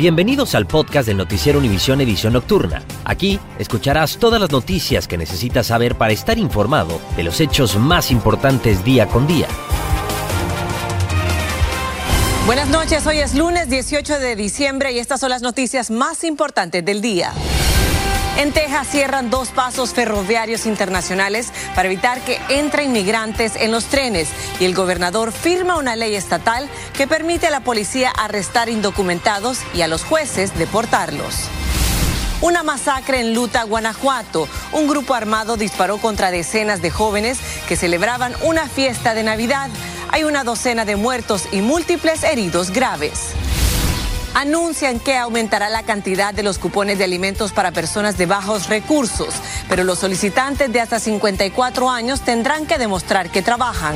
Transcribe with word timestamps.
Bienvenidos 0.00 0.54
al 0.54 0.66
podcast 0.66 1.06
del 1.08 1.18
Noticiero 1.18 1.58
Univisión 1.58 2.00
Edición 2.00 2.32
Nocturna. 2.32 2.82
Aquí 3.04 3.38
escucharás 3.58 4.16
todas 4.16 4.40
las 4.40 4.50
noticias 4.50 5.06
que 5.06 5.18
necesitas 5.18 5.66
saber 5.66 5.94
para 5.94 6.14
estar 6.14 6.38
informado 6.38 6.98
de 7.18 7.22
los 7.22 7.38
hechos 7.38 7.76
más 7.76 8.10
importantes 8.10 8.82
día 8.82 9.06
con 9.08 9.26
día. 9.26 9.46
Buenas 12.46 12.68
noches, 12.68 13.06
hoy 13.06 13.18
es 13.18 13.34
lunes 13.34 13.68
18 13.68 14.18
de 14.20 14.36
diciembre 14.36 14.90
y 14.92 14.98
estas 15.00 15.20
son 15.20 15.28
las 15.28 15.42
noticias 15.42 15.90
más 15.90 16.24
importantes 16.24 16.82
del 16.82 17.02
día. 17.02 17.34
En 18.40 18.52
Texas 18.52 18.88
cierran 18.88 19.28
dos 19.28 19.50
pasos 19.50 19.92
ferroviarios 19.92 20.64
internacionales 20.64 21.52
para 21.74 21.88
evitar 21.88 22.22
que 22.22 22.40
entren 22.48 22.86
inmigrantes 22.86 23.54
en 23.54 23.70
los 23.70 23.84
trenes 23.84 24.30
y 24.58 24.64
el 24.64 24.74
gobernador 24.74 25.30
firma 25.30 25.76
una 25.76 25.94
ley 25.94 26.14
estatal 26.14 26.66
que 26.94 27.06
permite 27.06 27.48
a 27.48 27.50
la 27.50 27.60
policía 27.60 28.08
arrestar 28.08 28.70
indocumentados 28.70 29.58
y 29.74 29.82
a 29.82 29.88
los 29.88 30.04
jueces 30.04 30.56
deportarlos. 30.58 31.34
Una 32.40 32.62
masacre 32.62 33.20
en 33.20 33.34
Luta, 33.34 33.62
Guanajuato. 33.64 34.48
Un 34.72 34.88
grupo 34.88 35.12
armado 35.12 35.58
disparó 35.58 35.98
contra 35.98 36.30
decenas 36.30 36.80
de 36.80 36.90
jóvenes 36.90 37.38
que 37.68 37.76
celebraban 37.76 38.34
una 38.40 38.68
fiesta 38.68 39.12
de 39.12 39.22
Navidad. 39.22 39.68
Hay 40.12 40.24
una 40.24 40.44
docena 40.44 40.86
de 40.86 40.96
muertos 40.96 41.46
y 41.52 41.60
múltiples 41.60 42.24
heridos 42.24 42.70
graves 42.70 43.34
anuncian 44.40 44.98
que 44.98 45.18
aumentará 45.18 45.68
la 45.68 45.82
cantidad 45.82 46.32
de 46.32 46.42
los 46.42 46.58
cupones 46.58 46.96
de 46.96 47.04
alimentos 47.04 47.52
para 47.52 47.72
personas 47.72 48.16
de 48.16 48.24
bajos 48.24 48.68
recursos, 48.68 49.34
pero 49.68 49.84
los 49.84 49.98
solicitantes 49.98 50.72
de 50.72 50.80
hasta 50.80 50.98
54 50.98 51.90
años 51.90 52.22
tendrán 52.22 52.66
que 52.66 52.78
demostrar 52.78 53.30
que 53.30 53.42
trabajan. 53.42 53.94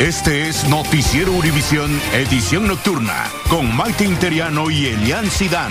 Este 0.00 0.48
es 0.48 0.66
Noticiero 0.68 1.32
Univisión, 1.32 2.00
edición 2.12 2.66
nocturna, 2.66 3.30
con 3.48 3.74
Maite 3.76 4.04
Interiano 4.04 4.68
y 4.68 4.86
Elian 4.86 5.30
Sidán. 5.30 5.70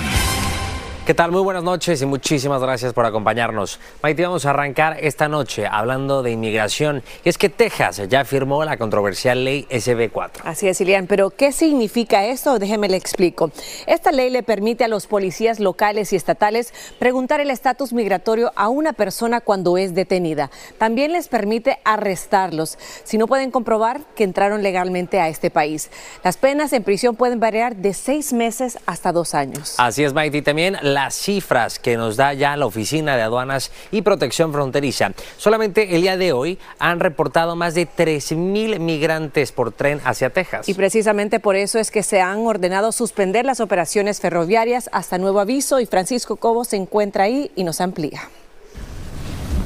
¿Qué 1.10 1.16
tal? 1.16 1.32
Muy 1.32 1.42
buenas 1.42 1.64
noches 1.64 2.00
y 2.04 2.06
muchísimas 2.06 2.62
gracias 2.62 2.94
por 2.94 3.04
acompañarnos. 3.04 3.80
Maite, 4.04 4.22
vamos 4.22 4.46
a 4.46 4.52
arrancar 4.52 4.98
esta 5.02 5.28
noche 5.28 5.66
hablando 5.66 6.22
de 6.22 6.30
inmigración. 6.30 7.02
Y 7.26 7.30
es 7.30 7.40
que 7.40 7.50
Texas 7.50 8.00
ya 8.08 8.24
firmó 8.26 8.64
la 8.64 8.78
controversial 8.78 9.44
ley 9.44 9.66
SB4. 9.72 10.42
Así 10.44 10.68
es, 10.68 10.80
Ilian, 10.82 11.08
pero 11.08 11.32
¿qué 11.32 11.52
significa 11.52 12.28
esto? 12.28 12.60
Déjeme 12.60 12.90
le 12.90 12.98
explico. 12.98 13.50
Esta 13.88 14.12
ley 14.12 14.30
le 14.30 14.44
permite 14.44 14.84
a 14.84 14.88
los 14.88 15.08
policías 15.08 15.60
locales 15.60 16.14
y 16.14 16.16
estatales 16.16 16.76
preguntar 17.00 17.40
el 17.40 17.50
estatus 17.50 17.92
migratorio 17.92 18.52
a 18.56 18.70
una 18.70 18.94
persona 18.94 19.42
cuando 19.42 19.80
es 19.80 19.96
detenida. 19.96 20.52
También 20.78 21.14
les 21.14 21.28
permite 21.28 21.80
arrestarlos 21.86 22.78
si 23.04 23.18
no 23.18 23.26
pueden 23.26 23.50
comprobar 23.50 24.02
que 24.16 24.26
entraron 24.26 24.62
legalmente 24.62 25.20
a 25.20 25.28
este 25.28 25.50
país. 25.50 25.90
Las 26.24 26.38
penas 26.38 26.72
en 26.72 26.84
prisión 26.84 27.16
pueden 27.16 27.40
variar 27.40 27.76
de 27.78 27.96
seis 27.96 28.32
meses 28.32 28.78
hasta 28.86 29.12
dos 29.12 29.34
años. 29.34 29.74
Así 29.80 30.04
es, 30.04 30.14
Maite, 30.14 30.38
y 30.38 30.42
también 30.44 30.78
la 30.84 30.99
las 31.00 31.16
cifras 31.16 31.80
que 31.80 31.96
nos 31.96 32.18
da 32.18 32.34
ya 32.34 32.58
la 32.58 32.66
Oficina 32.66 33.16
de 33.16 33.22
Aduanas 33.22 33.72
y 33.90 34.02
Protección 34.02 34.52
Fronteriza. 34.52 35.14
Solamente 35.38 35.96
el 35.96 36.02
día 36.02 36.18
de 36.18 36.34
hoy 36.34 36.60
han 36.78 37.00
reportado 37.00 37.56
más 37.56 37.74
de 37.74 37.88
3.000 37.88 38.80
migrantes 38.80 39.54
por 39.54 39.72
tren 39.72 40.02
hacia 40.04 40.30
Texas. 40.30 40.68
Y 40.68 40.74
precisamente 40.74 41.40
por 41.40 41.56
eso 41.56 41.80
es 41.80 41.90
que 41.90 42.04
se 42.04 42.20
han 42.20 42.40
ordenado 42.40 42.92
suspender 42.92 43.46
las 43.46 43.62
operaciones 43.62 44.20
ferroviarias 44.20 44.90
hasta 44.92 45.18
nuevo 45.18 45.40
aviso 45.40 45.80
y 45.80 45.86
Francisco 45.86 46.36
Cobo 46.36 46.66
se 46.66 46.76
encuentra 46.76 47.24
ahí 47.24 47.50
y 47.56 47.64
nos 47.64 47.80
amplía. 47.80 48.20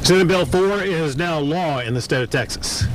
Senate 0.03 0.25
Bill 0.25 0.45
4 0.45 0.83
is 0.83 1.17
now 1.17 1.39
law 1.39 1.81
in 1.81 1.95
the 1.95 2.01
state 2.01 2.21
of 2.21 2.29
Texas. 2.29 2.85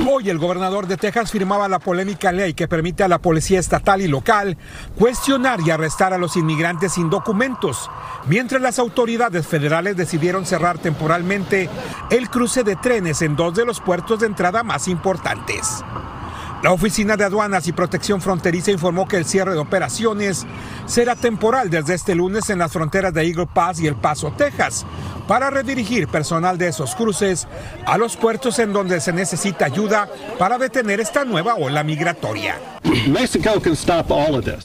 Hoy 0.00 0.28
el 0.28 0.38
gobernador 0.38 0.88
de 0.88 0.96
Texas 0.96 1.30
firmaba 1.30 1.68
la 1.68 1.78
polémica 1.78 2.32
ley 2.32 2.52
que 2.52 2.66
permite 2.66 3.04
a 3.04 3.08
la 3.08 3.20
policía 3.20 3.60
estatal 3.60 4.00
y 4.00 4.08
local 4.08 4.58
cuestionar 4.98 5.60
y 5.60 5.70
arrestar 5.70 6.12
a 6.12 6.18
los 6.18 6.36
inmigrantes 6.36 6.94
sin 6.94 7.10
documentos, 7.10 7.88
mientras 8.26 8.60
las 8.60 8.80
autoridades 8.80 9.46
federales 9.46 9.96
decidieron 9.96 10.46
cerrar 10.46 10.78
temporalmente 10.78 11.70
el 12.10 12.28
cruce 12.28 12.64
de 12.64 12.74
trenes 12.74 13.22
en 13.22 13.36
dos 13.36 13.54
de 13.54 13.64
los 13.64 13.80
puertos 13.80 14.20
de 14.20 14.26
entrada 14.26 14.64
más 14.64 14.88
importantes. 14.88 15.84
La 16.64 16.72
Oficina 16.72 17.18
de 17.18 17.24
Aduanas 17.24 17.68
y 17.68 17.72
Protección 17.72 18.22
Fronteriza 18.22 18.70
informó 18.70 19.06
que 19.06 19.18
el 19.18 19.26
cierre 19.26 19.52
de 19.52 19.58
operaciones 19.58 20.46
será 20.86 21.14
temporal 21.14 21.68
desde 21.68 21.92
este 21.92 22.14
lunes 22.14 22.48
en 22.48 22.58
las 22.58 22.72
fronteras 22.72 23.12
de 23.12 23.20
Eagle 23.20 23.46
Pass 23.52 23.80
y 23.80 23.86
El 23.86 23.96
Paso, 23.96 24.32
Texas, 24.32 24.86
para 25.28 25.50
redirigir 25.50 26.08
personal 26.08 26.56
de 26.56 26.68
esos 26.68 26.94
cruces 26.94 27.46
a 27.84 27.98
los 27.98 28.16
puertos 28.16 28.58
en 28.60 28.72
donde 28.72 29.00
se 29.00 29.12
necesita 29.12 29.66
ayuda 29.66 30.08
para 30.38 30.56
detener 30.56 31.00
esta 31.00 31.26
nueva 31.26 31.54
ola 31.56 31.84
migratoria. 31.84 32.58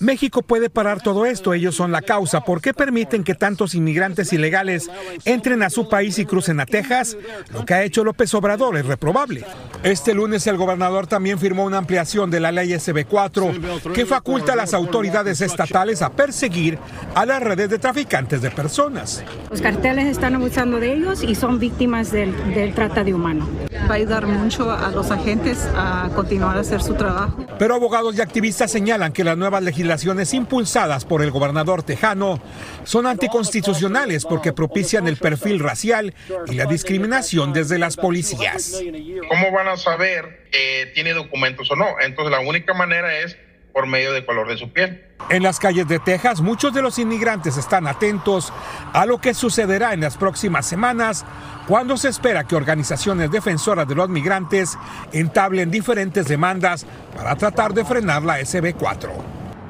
México 0.01 0.41
puede 0.41 0.69
parar 0.69 1.01
todo 1.01 1.25
esto, 1.25 1.53
ellos 1.53 1.75
son 1.75 1.91
la 1.91 2.01
causa. 2.01 2.41
¿Por 2.41 2.61
qué 2.61 2.73
permiten 2.73 3.23
que 3.23 3.35
tantos 3.35 3.75
inmigrantes 3.75 4.31
ilegales 4.31 4.89
entren 5.25 5.63
a 5.63 5.69
su 5.69 5.89
país 5.89 6.17
y 6.19 6.25
crucen 6.25 6.59
a 6.59 6.65
Texas? 6.65 7.17
Lo 7.53 7.65
que 7.65 7.73
ha 7.73 7.83
hecho 7.83 8.03
López 8.03 8.33
Obrador 8.33 8.77
es 8.77 8.85
reprobable. 8.85 9.45
Este 9.83 10.13
lunes 10.13 10.45
el 10.47 10.57
gobernador 10.57 11.07
también 11.07 11.39
firmó 11.39 11.63
una 11.63 11.77
ampliación 11.89 12.29
de 12.29 12.39
la 12.39 12.51
ley 12.51 12.69
SB4 12.69 13.93
que 13.93 14.05
faculta 14.05 14.53
a 14.53 14.55
las 14.55 14.75
autoridades 14.75 15.41
estatales 15.41 16.03
a 16.03 16.11
perseguir 16.11 16.77
a 17.15 17.25
las 17.25 17.41
redes 17.41 17.67
de 17.71 17.79
traficantes 17.79 18.43
de 18.43 18.51
personas. 18.51 19.23
Los 19.49 19.59
carteles 19.59 20.05
están 20.05 20.35
abusando 20.35 20.79
de 20.79 20.93
ellos 20.93 21.23
y 21.23 21.33
son 21.33 21.57
víctimas 21.57 22.11
del, 22.11 22.31
del 22.53 22.75
trata 22.75 23.03
de 23.03 23.15
humanos. 23.15 23.47
Va 23.87 23.93
a 23.93 23.97
ayudar 23.97 24.27
mucho 24.27 24.71
a 24.71 24.89
los 24.91 25.11
agentes 25.11 25.67
a 25.75 26.09
continuar 26.15 26.57
a 26.57 26.61
hacer 26.61 26.81
su 26.81 26.93
trabajo. 26.93 27.45
Pero 27.57 27.75
abogados 27.75 28.15
y 28.15 28.21
activistas 28.21 28.71
señalan 28.71 29.11
que 29.11 29.23
las 29.23 29.37
nuevas 29.37 29.63
legislaciones 29.63 30.33
impulsadas 30.33 31.05
por 31.05 31.21
el 31.21 31.31
gobernador 31.31 31.83
tejano 31.83 32.39
son 32.83 33.07
anticonstitucionales 33.07 34.25
porque 34.25 34.53
propician 34.53 35.07
el 35.07 35.17
perfil 35.17 35.59
racial 35.59 36.13
y 36.47 36.55
la 36.55 36.65
discriminación 36.65 37.53
desde 37.53 37.77
las 37.79 37.95
policías. 37.97 38.81
¿Cómo 39.27 39.51
van 39.51 39.67
a 39.67 39.77
saber 39.77 40.47
que 40.51 40.91
tiene 40.93 41.13
documentos 41.13 41.69
o 41.71 41.75
no? 41.75 41.85
Entonces 42.01 42.31
la 42.31 42.39
única 42.39 42.73
manera 42.73 43.19
es 43.19 43.37
por 43.79 43.87
medio 43.87 44.11
del 44.11 44.25
color 44.25 44.49
de 44.49 44.57
su 44.57 44.73
piel. 44.73 45.05
En 45.29 45.41
las 45.41 45.57
calles 45.57 45.87
de 45.87 45.99
Texas, 45.99 46.41
muchos 46.41 46.73
de 46.73 46.81
los 46.81 46.99
inmigrantes 46.99 47.55
están 47.55 47.87
atentos 47.87 48.51
a 48.91 49.05
lo 49.05 49.21
que 49.21 49.33
sucederá 49.33 49.93
en 49.93 50.01
las 50.01 50.17
próximas 50.17 50.65
semanas, 50.65 51.23
cuando 51.65 51.95
se 51.95 52.09
espera 52.09 52.43
que 52.43 52.57
organizaciones 52.57 53.31
defensoras 53.31 53.87
de 53.87 53.95
los 53.95 54.09
migrantes 54.09 54.77
entablen 55.13 55.71
diferentes 55.71 56.27
demandas 56.27 56.85
para 57.15 57.37
tratar 57.37 57.73
de 57.73 57.85
frenar 57.85 58.23
la 58.23 58.41
SB4. 58.41 59.11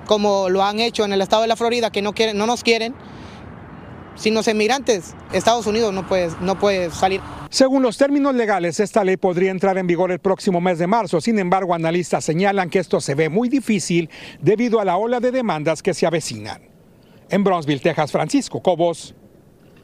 Como 0.08 0.50
lo 0.50 0.64
han 0.64 0.80
hecho 0.80 1.06
en 1.06 1.14
el 1.14 1.22
estado 1.22 1.44
de 1.44 1.50
la 1.50 1.56
Florida, 1.56 1.92
que 1.92 2.02
no, 2.02 2.14
quieren, 2.14 2.36
no 2.36 2.48
nos 2.48 2.64
quieren, 2.64 2.96
sin 4.16 4.34
los 4.34 4.48
inmigrantes, 4.48 5.16
Estados 5.32 5.66
Unidos 5.68 5.94
no 5.94 6.08
puede, 6.08 6.30
no 6.42 6.58
salir. 6.92 7.22
Según 7.50 7.82
los 7.82 7.98
términos 7.98 8.36
legales, 8.36 8.80
esta 8.80 9.04
ley 9.04 9.18
podría 9.18 9.52
entrar 9.52 9.78
en 9.78 9.88
vigor 9.88 10.12
el 10.12 10.20
próximo 10.20 10.62
mes 10.62 10.78
de 10.78 10.88
marzo. 10.88 11.22
Sin 11.22 11.40
embargo, 11.40 11.74
analistas 11.74 12.26
señalan 12.26 12.70
que 12.70 12.80
esto 12.80 13.02
se 13.02 13.16
ve 13.16 13.30
muy 13.30 13.50
difícil 13.50 14.10
debido 14.42 14.80
a 14.80 14.86
la 14.86 14.98
ola 14.98 15.20
de 15.20 15.32
demandas 15.32 15.82
que 15.82 15.94
se 15.94 16.06
avecinan. 16.06 16.62
En 17.30 17.44
Brownsville, 17.44 17.82
Texas, 17.82 18.12
Francisco 18.12 18.62
Cobos, 18.62 19.16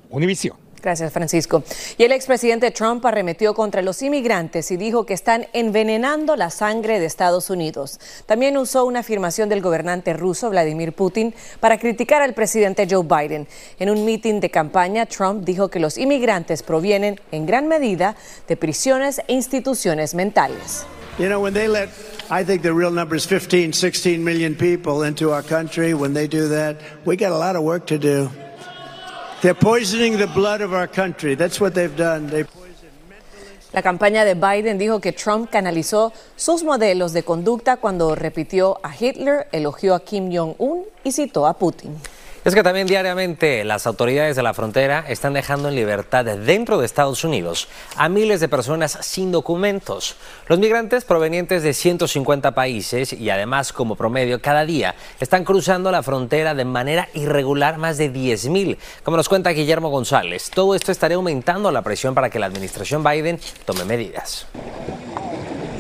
Univisión. 0.10 0.65
Gracias, 0.86 1.12
Francisco. 1.12 1.64
Y 1.98 2.04
el 2.04 2.12
expresidente 2.12 2.70
Trump 2.70 3.04
arremetió 3.08 3.56
contra 3.56 3.82
los 3.82 4.04
inmigrantes 4.04 4.70
y 4.70 4.78
dijo 4.78 5.04
que 5.04 5.16
están 5.16 5.48
envenenando 5.52 6.36
la 6.36 6.52
sangre 6.52 7.00
de 7.00 7.08
Estados 7.08 7.50
Unidos. 7.50 8.00
También 8.28 8.56
usó 8.56 8.86
una 8.86 9.00
afirmación 9.00 9.50
del 9.50 9.64
gobernante 9.64 10.14
ruso 10.14 10.52
Vladimir 10.52 10.94
Putin 10.94 11.34
para 11.60 11.80
criticar 11.80 12.22
al 12.22 12.36
presidente 12.36 12.86
Joe 12.88 13.04
Biden. 13.04 13.48
En 13.80 13.90
un 13.90 14.06
mitin 14.06 14.40
de 14.40 14.52
campaña, 14.52 15.08
Trump 15.08 15.44
dijo 15.44 15.70
que 15.70 15.80
los 15.80 15.98
inmigrantes 15.98 16.62
provienen 16.62 17.20
en 17.32 17.48
gran 17.48 17.68
medida 17.68 18.16
de 18.48 18.56
prisiones 18.56 19.24
e 19.28 19.34
instituciones 19.34 20.14
mentales. 20.14 20.86
You 21.18 21.30
know, 21.30 21.42
when 21.42 21.56
they 21.56 21.68
let, 21.68 21.90
I 22.30 22.44
think 22.44 22.62
the 22.62 22.76
real 22.76 22.92
number 22.92 23.16
is 23.16 23.26
15, 23.26 23.74
16 23.74 24.24
million 24.24 24.54
people 24.54 25.02
into 25.02 25.32
our 25.32 25.42
country. 25.42 25.96
When 25.96 26.14
they 26.14 26.28
do 26.28 26.50
that, 26.50 26.78
we 27.06 27.16
got 27.16 27.32
a 27.32 27.38
lot 27.38 27.56
of 27.56 27.64
work 27.64 27.88
to 27.88 27.98
do. 27.98 28.30
La 33.74 33.82
campaña 33.82 34.24
de 34.24 34.36
Biden 34.36 34.78
dijo 34.78 35.02
que 35.02 35.12
Trump 35.12 35.50
canalizó 35.52 36.14
sus 36.38 36.64
modelos 36.64 37.12
de 37.12 37.24
conducta 37.24 37.78
cuando 37.78 38.16
repitió 38.16 38.80
a 38.82 38.96
Hitler, 38.98 39.48
elogió 39.52 39.94
a 39.96 40.00
Kim 40.00 40.34
Jong-un 40.34 40.86
y 41.04 41.12
citó 41.12 41.46
a 41.46 41.58
Putin. 41.58 41.98
Es 42.46 42.54
que 42.54 42.62
también 42.62 42.86
diariamente 42.86 43.64
las 43.64 43.88
autoridades 43.88 44.36
de 44.36 44.44
la 44.44 44.54
frontera 44.54 45.04
están 45.08 45.34
dejando 45.34 45.68
en 45.68 45.74
libertad 45.74 46.24
dentro 46.24 46.78
de 46.78 46.86
Estados 46.86 47.24
Unidos 47.24 47.68
a 47.98 48.08
miles 48.08 48.40
de 48.40 48.48
personas 48.48 49.00
sin 49.02 49.32
documentos. 49.32 50.16
Los 50.48 50.60
migrantes 50.60 51.06
provenientes 51.06 51.64
de 51.64 51.74
150 51.74 52.54
países 52.54 53.14
y 53.14 53.32
además 53.32 53.74
como 53.74 53.96
promedio 53.96 54.42
cada 54.42 54.64
día 54.64 54.94
están 55.20 55.44
cruzando 55.44 55.90
la 55.90 56.04
frontera 56.04 56.54
de 56.54 56.66
manera 56.66 57.10
irregular 57.16 57.80
más 57.80 57.98
de 57.98 58.10
10 58.10 58.50
mil, 58.50 58.78
como 59.02 59.18
nos 59.18 59.28
cuenta 59.28 59.50
Guillermo 59.50 59.90
González. 59.90 60.52
Todo 60.54 60.76
esto 60.76 60.92
estaría 60.92 61.18
aumentando 61.18 61.72
la 61.72 61.82
presión 61.82 62.14
para 62.14 62.30
que 62.30 62.38
la 62.38 62.46
administración 62.46 63.04
Biden 63.04 63.40
tome 63.66 63.86
medidas. 63.86 64.46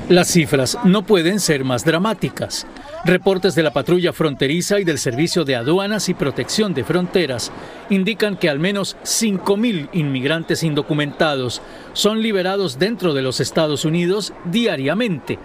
Las 0.09 0.29
cifras 0.29 0.79
no 0.83 1.05
pueden 1.05 1.39
ser 1.39 1.63
más 1.63 1.85
dramáticas. 1.85 2.65
Reportes 3.05 3.53
de 3.53 3.61
la 3.61 3.71
patrulla 3.71 4.13
fronteriza 4.13 4.79
y 4.79 4.83
del 4.83 4.97
Servicio 4.97 5.45
de 5.45 5.55
Aduanas 5.55 6.09
y 6.09 6.15
Protección 6.15 6.73
de 6.73 6.83
Fronteras 6.83 7.51
indican 7.91 8.35
que 8.35 8.49
al 8.49 8.57
menos 8.57 8.97
5.000 9.03 9.89
inmigrantes 9.93 10.63
indocumentados 10.63 11.61
son 11.93 12.23
liberados 12.23 12.79
dentro 12.79 13.13
de 13.13 13.21
los 13.21 13.41
Estados 13.41 13.85
Unidos 13.85 14.33
diariamente. 14.45 15.37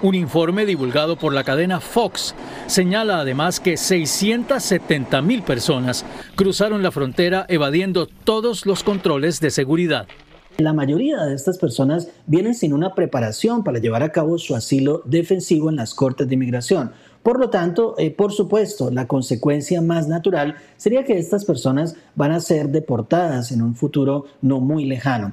Un 0.00 0.14
informe 0.14 0.64
divulgado 0.64 1.16
por 1.16 1.34
la 1.34 1.42
cadena 1.42 1.80
Fox 1.80 2.36
señala 2.68 3.18
además 3.18 3.58
que 3.58 3.74
670.000 3.74 5.42
personas 5.42 6.04
cruzaron 6.36 6.84
la 6.84 6.92
frontera 6.92 7.46
evadiendo 7.48 8.06
todos 8.06 8.64
los 8.64 8.84
controles 8.84 9.40
de 9.40 9.50
seguridad. 9.50 10.06
La 10.58 10.72
mayoría 10.72 11.24
de 11.24 11.34
estas 11.34 11.58
personas 11.58 12.08
vienen 12.26 12.54
sin 12.54 12.72
una 12.72 12.94
preparación 12.94 13.64
para 13.64 13.78
llevar 13.78 14.02
a 14.02 14.12
cabo 14.12 14.38
su 14.38 14.54
asilo 14.54 15.02
defensivo 15.06 15.70
en 15.70 15.76
las 15.76 15.94
cortes 15.94 16.28
de 16.28 16.34
inmigración. 16.34 16.92
Por 17.22 17.38
lo 17.38 17.50
tanto, 17.50 17.94
eh, 17.98 18.10
por 18.10 18.32
supuesto, 18.32 18.90
la 18.90 19.06
consecuencia 19.06 19.80
más 19.80 20.08
natural 20.08 20.56
sería 20.76 21.04
que 21.04 21.18
estas 21.18 21.44
personas 21.44 21.94
van 22.14 22.32
a 22.32 22.40
ser 22.40 22.68
deportadas 22.68 23.52
en 23.52 23.62
un 23.62 23.74
futuro 23.74 24.26
no 24.42 24.60
muy 24.60 24.84
lejano. 24.84 25.32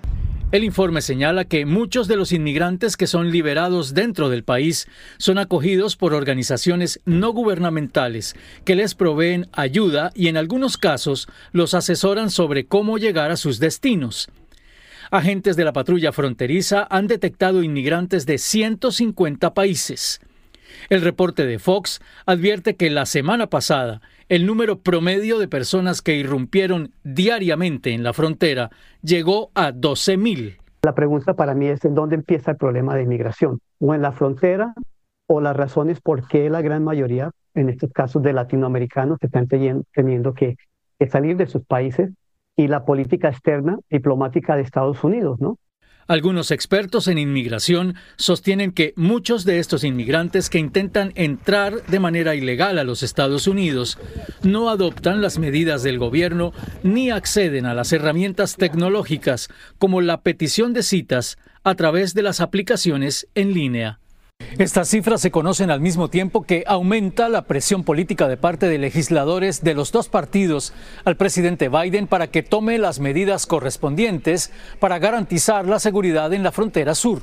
El 0.51 0.63
informe 0.63 1.03
señala 1.03 1.45
que 1.45 1.67
muchos 1.67 2.07
de 2.07 2.15
los 2.15 2.31
inmigrantes 2.31 2.97
que 2.97 3.05
son 3.05 3.29
liberados 3.29 3.93
dentro 3.93 4.29
del 4.29 4.43
país 4.43 4.87
son 5.19 5.37
acogidos 5.37 5.95
por 5.95 6.15
organizaciones 6.15 7.01
no 7.05 7.33
gubernamentales 7.33 8.35
que 8.65 8.75
les 8.75 8.95
proveen 8.95 9.47
ayuda 9.51 10.11
y 10.15 10.27
en 10.27 10.37
algunos 10.37 10.77
casos 10.77 11.27
los 11.51 11.75
asesoran 11.75 12.31
sobre 12.31 12.65
cómo 12.65 12.97
llegar 12.97 13.29
a 13.29 13.37
sus 13.37 13.59
destinos. 13.59 14.27
Agentes 15.11 15.55
de 15.55 15.65
la 15.65 15.73
patrulla 15.73 16.11
fronteriza 16.11 16.85
han 16.87 17.07
detectado 17.07 17.63
inmigrantes 17.63 18.27
de 18.27 18.37
150 18.37 19.55
países. 19.55 20.21
El 20.87 21.01
reporte 21.01 21.47
de 21.47 21.57
Fox 21.57 21.99
advierte 22.27 22.75
que 22.75 22.91
la 22.91 23.07
semana 23.07 23.47
pasada 23.47 24.01
el 24.27 24.45
número 24.45 24.81
promedio 24.81 25.39
de 25.39 25.47
personas 25.47 26.03
que 26.03 26.15
irrumpieron 26.15 26.91
diariamente 27.03 27.91
en 27.91 28.03
la 28.03 28.13
frontera 28.13 28.69
llegó 29.01 29.49
a 29.55 29.71
12.000. 29.71 30.57
La 30.83 30.93
pregunta 30.93 31.33
para 31.33 31.55
mí 31.55 31.65
es 31.65 31.83
en 31.85 31.95
dónde 31.95 32.13
empieza 32.13 32.51
el 32.51 32.57
problema 32.57 32.95
de 32.95 33.01
inmigración, 33.01 33.59
o 33.79 33.95
en 33.95 34.03
la 34.03 34.11
frontera, 34.11 34.75
o 35.27 35.41
las 35.41 35.57
razones 35.57 36.01
por 36.01 36.27
qué 36.27 36.51
la 36.51 36.61
gran 36.61 36.83
mayoría, 36.83 37.31
en 37.55 37.69
estos 37.69 37.91
casos 37.91 38.21
de 38.21 38.33
latinoamericanos, 38.33 39.17
están 39.21 39.47
teniendo 39.47 40.35
que, 40.35 40.55
que 40.99 41.09
salir 41.09 41.35
de 41.35 41.47
sus 41.47 41.65
países 41.65 42.11
y 42.59 42.67
la 42.67 42.83
política 42.83 43.29
externa 43.29 43.79
diplomática 43.89 44.57
de 44.57 44.63
Estados 44.63 45.01
Unidos, 45.05 45.39
¿no? 45.39 45.57
Algunos 46.07 46.51
expertos 46.51 47.07
en 47.07 47.17
inmigración 47.17 47.95
sostienen 48.17 48.73
que 48.73 48.93
muchos 48.97 49.45
de 49.45 49.59
estos 49.59 49.85
inmigrantes 49.85 50.49
que 50.49 50.59
intentan 50.59 51.13
entrar 51.15 51.85
de 51.85 51.99
manera 51.99 52.35
ilegal 52.35 52.77
a 52.77 52.83
los 52.83 53.01
Estados 53.01 53.47
Unidos 53.47 53.97
no 54.43 54.69
adoptan 54.69 55.21
las 55.21 55.39
medidas 55.39 55.83
del 55.83 55.99
gobierno 55.99 56.51
ni 56.83 57.11
acceden 57.11 57.65
a 57.65 57.73
las 57.73 57.93
herramientas 57.93 58.57
tecnológicas 58.57 59.47
como 59.77 60.01
la 60.01 60.21
petición 60.21 60.73
de 60.73 60.83
citas 60.83 61.37
a 61.63 61.75
través 61.75 62.13
de 62.13 62.23
las 62.23 62.41
aplicaciones 62.41 63.29
en 63.35 63.53
línea. 63.53 63.99
Estas 64.57 64.89
cifras 64.89 65.21
se 65.21 65.31
conocen 65.31 65.71
al 65.71 65.79
mismo 65.79 66.09
tiempo 66.09 66.43
que 66.43 66.63
aumenta 66.67 67.29
la 67.29 67.43
presión 67.43 67.83
política 67.83 68.27
de 68.27 68.37
parte 68.37 68.67
de 68.67 68.77
legisladores 68.77 69.63
de 69.63 69.73
los 69.73 69.91
dos 69.91 70.09
partidos 70.09 70.73
al 71.05 71.17
presidente 71.17 71.69
Biden 71.69 72.07
para 72.07 72.27
que 72.27 72.43
tome 72.43 72.77
las 72.77 72.99
medidas 72.99 73.45
correspondientes 73.45 74.51
para 74.79 74.99
garantizar 74.99 75.67
la 75.67 75.79
seguridad 75.79 76.33
en 76.33 76.43
la 76.43 76.51
frontera 76.51 76.95
sur. 76.95 77.21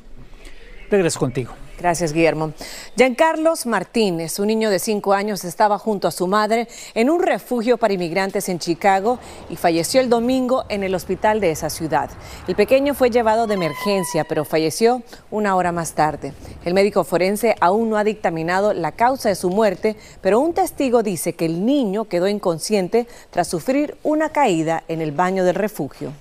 Regreso 0.90 1.18
contigo. 1.18 1.52
Gracias, 1.78 2.14
Guillermo. 2.14 2.52
Giancarlos 2.96 3.66
Martínez, 3.66 4.38
un 4.38 4.46
niño 4.46 4.70
de 4.70 4.78
cinco 4.78 5.12
años, 5.12 5.44
estaba 5.44 5.78
junto 5.78 6.08
a 6.08 6.10
su 6.10 6.26
madre 6.26 6.68
en 6.94 7.10
un 7.10 7.22
refugio 7.22 7.76
para 7.76 7.92
inmigrantes 7.92 8.48
en 8.48 8.58
Chicago 8.58 9.18
y 9.50 9.56
falleció 9.56 10.00
el 10.00 10.08
domingo 10.08 10.64
en 10.70 10.82
el 10.84 10.94
hospital 10.94 11.38
de 11.38 11.50
esa 11.50 11.68
ciudad. 11.68 12.08
El 12.48 12.56
pequeño 12.56 12.94
fue 12.94 13.10
llevado 13.10 13.46
de 13.46 13.54
emergencia, 13.54 14.24
pero 14.24 14.46
falleció 14.46 15.02
una 15.30 15.54
hora 15.54 15.70
más 15.70 15.92
tarde. 15.92 16.32
El 16.64 16.72
médico 16.72 17.04
forense 17.04 17.54
aún 17.60 17.90
no 17.90 17.98
ha 17.98 18.04
dictaminado 18.04 18.72
la 18.72 18.92
causa 18.92 19.28
de 19.28 19.34
su 19.34 19.50
muerte, 19.50 19.96
pero 20.22 20.40
un 20.40 20.54
testigo 20.54 21.02
dice 21.02 21.34
que 21.34 21.44
el 21.44 21.66
niño 21.66 22.06
quedó 22.06 22.26
inconsciente 22.26 23.06
tras 23.30 23.48
sufrir 23.48 23.98
una 24.02 24.30
caída 24.30 24.82
en 24.88 25.02
el 25.02 25.12
baño 25.12 25.44
del 25.44 25.56
refugio. 25.56 26.12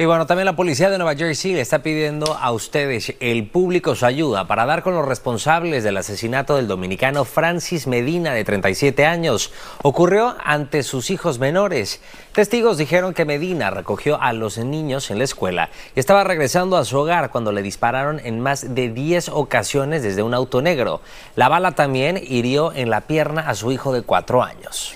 Y 0.00 0.06
bueno, 0.06 0.24
también 0.26 0.46
la 0.46 0.56
policía 0.56 0.88
de 0.88 0.96
Nueva 0.96 1.14
Jersey 1.14 1.52
le 1.52 1.60
está 1.60 1.80
pidiendo 1.80 2.32
a 2.32 2.52
ustedes, 2.52 3.14
el 3.20 3.46
público, 3.46 3.94
su 3.94 4.06
ayuda 4.06 4.46
para 4.46 4.64
dar 4.64 4.82
con 4.82 4.94
los 4.94 5.04
responsables 5.04 5.84
del 5.84 5.98
asesinato 5.98 6.56
del 6.56 6.68
dominicano 6.68 7.26
Francis 7.26 7.86
Medina, 7.86 8.32
de 8.32 8.42
37 8.42 9.04
años. 9.04 9.52
Ocurrió 9.82 10.36
ante 10.42 10.84
sus 10.84 11.10
hijos 11.10 11.38
menores. 11.38 12.00
Testigos 12.32 12.78
dijeron 12.78 13.12
que 13.12 13.26
Medina 13.26 13.68
recogió 13.68 14.18
a 14.22 14.32
los 14.32 14.56
niños 14.56 15.10
en 15.10 15.18
la 15.18 15.24
escuela 15.24 15.68
y 15.94 16.00
estaba 16.00 16.24
regresando 16.24 16.78
a 16.78 16.86
su 16.86 16.96
hogar 16.96 17.30
cuando 17.30 17.52
le 17.52 17.60
dispararon 17.60 18.22
en 18.24 18.40
más 18.40 18.74
de 18.74 18.88
10 18.88 19.28
ocasiones 19.28 20.02
desde 20.02 20.22
un 20.22 20.32
auto 20.32 20.62
negro. 20.62 21.02
La 21.36 21.50
bala 21.50 21.72
también 21.72 22.18
hirió 22.26 22.72
en 22.72 22.88
la 22.88 23.02
pierna 23.02 23.42
a 23.50 23.54
su 23.54 23.70
hijo 23.70 23.92
de 23.92 24.00
4 24.00 24.42
años. 24.42 24.94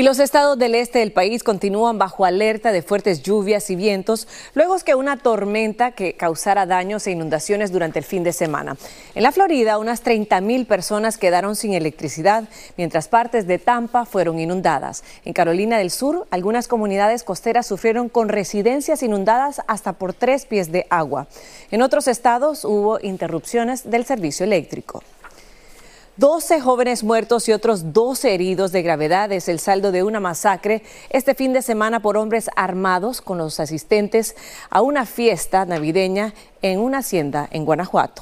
Y 0.00 0.02
los 0.02 0.18
estados 0.18 0.58
del 0.58 0.76
este 0.76 1.00
del 1.00 1.12
país 1.12 1.42
continúan 1.42 1.98
bajo 1.98 2.24
alerta 2.24 2.72
de 2.72 2.80
fuertes 2.80 3.22
lluvias 3.22 3.68
y 3.68 3.76
vientos, 3.76 4.28
luego 4.54 4.78
que 4.78 4.94
una 4.94 5.18
tormenta 5.18 5.92
que 5.92 6.14
causara 6.14 6.64
daños 6.64 7.06
e 7.06 7.10
inundaciones 7.10 7.70
durante 7.70 7.98
el 7.98 8.06
fin 8.06 8.24
de 8.24 8.32
semana. 8.32 8.78
En 9.14 9.22
la 9.22 9.30
Florida, 9.30 9.76
unas 9.76 10.00
30 10.00 10.40
mil 10.40 10.64
personas 10.64 11.18
quedaron 11.18 11.54
sin 11.54 11.74
electricidad, 11.74 12.44
mientras 12.78 13.08
partes 13.08 13.46
de 13.46 13.58
Tampa 13.58 14.06
fueron 14.06 14.40
inundadas. 14.40 15.04
En 15.26 15.34
Carolina 15.34 15.76
del 15.76 15.90
Sur, 15.90 16.26
algunas 16.30 16.66
comunidades 16.66 17.22
costeras 17.22 17.66
sufrieron 17.66 18.08
con 18.08 18.30
residencias 18.30 19.02
inundadas 19.02 19.60
hasta 19.66 19.92
por 19.92 20.14
tres 20.14 20.46
pies 20.46 20.72
de 20.72 20.86
agua. 20.88 21.26
En 21.70 21.82
otros 21.82 22.08
estados 22.08 22.64
hubo 22.64 22.98
interrupciones 23.02 23.90
del 23.90 24.06
servicio 24.06 24.44
eléctrico. 24.44 25.02
12 26.20 26.60
jóvenes 26.60 27.02
muertos 27.02 27.48
y 27.48 27.52
otros 27.52 27.94
12 27.94 28.34
heridos 28.34 28.72
de 28.72 28.82
gravedad 28.82 29.32
es 29.32 29.48
el 29.48 29.58
saldo 29.58 29.90
de 29.90 30.02
una 30.02 30.20
masacre 30.20 30.82
este 31.08 31.34
fin 31.34 31.54
de 31.54 31.62
semana 31.62 32.00
por 32.00 32.18
hombres 32.18 32.50
armados 32.56 33.22
con 33.22 33.38
los 33.38 33.58
asistentes 33.58 34.36
a 34.68 34.82
una 34.82 35.06
fiesta 35.06 35.64
navideña 35.64 36.34
en 36.60 36.78
una 36.78 36.98
hacienda 36.98 37.48
en 37.50 37.64
Guanajuato. 37.64 38.20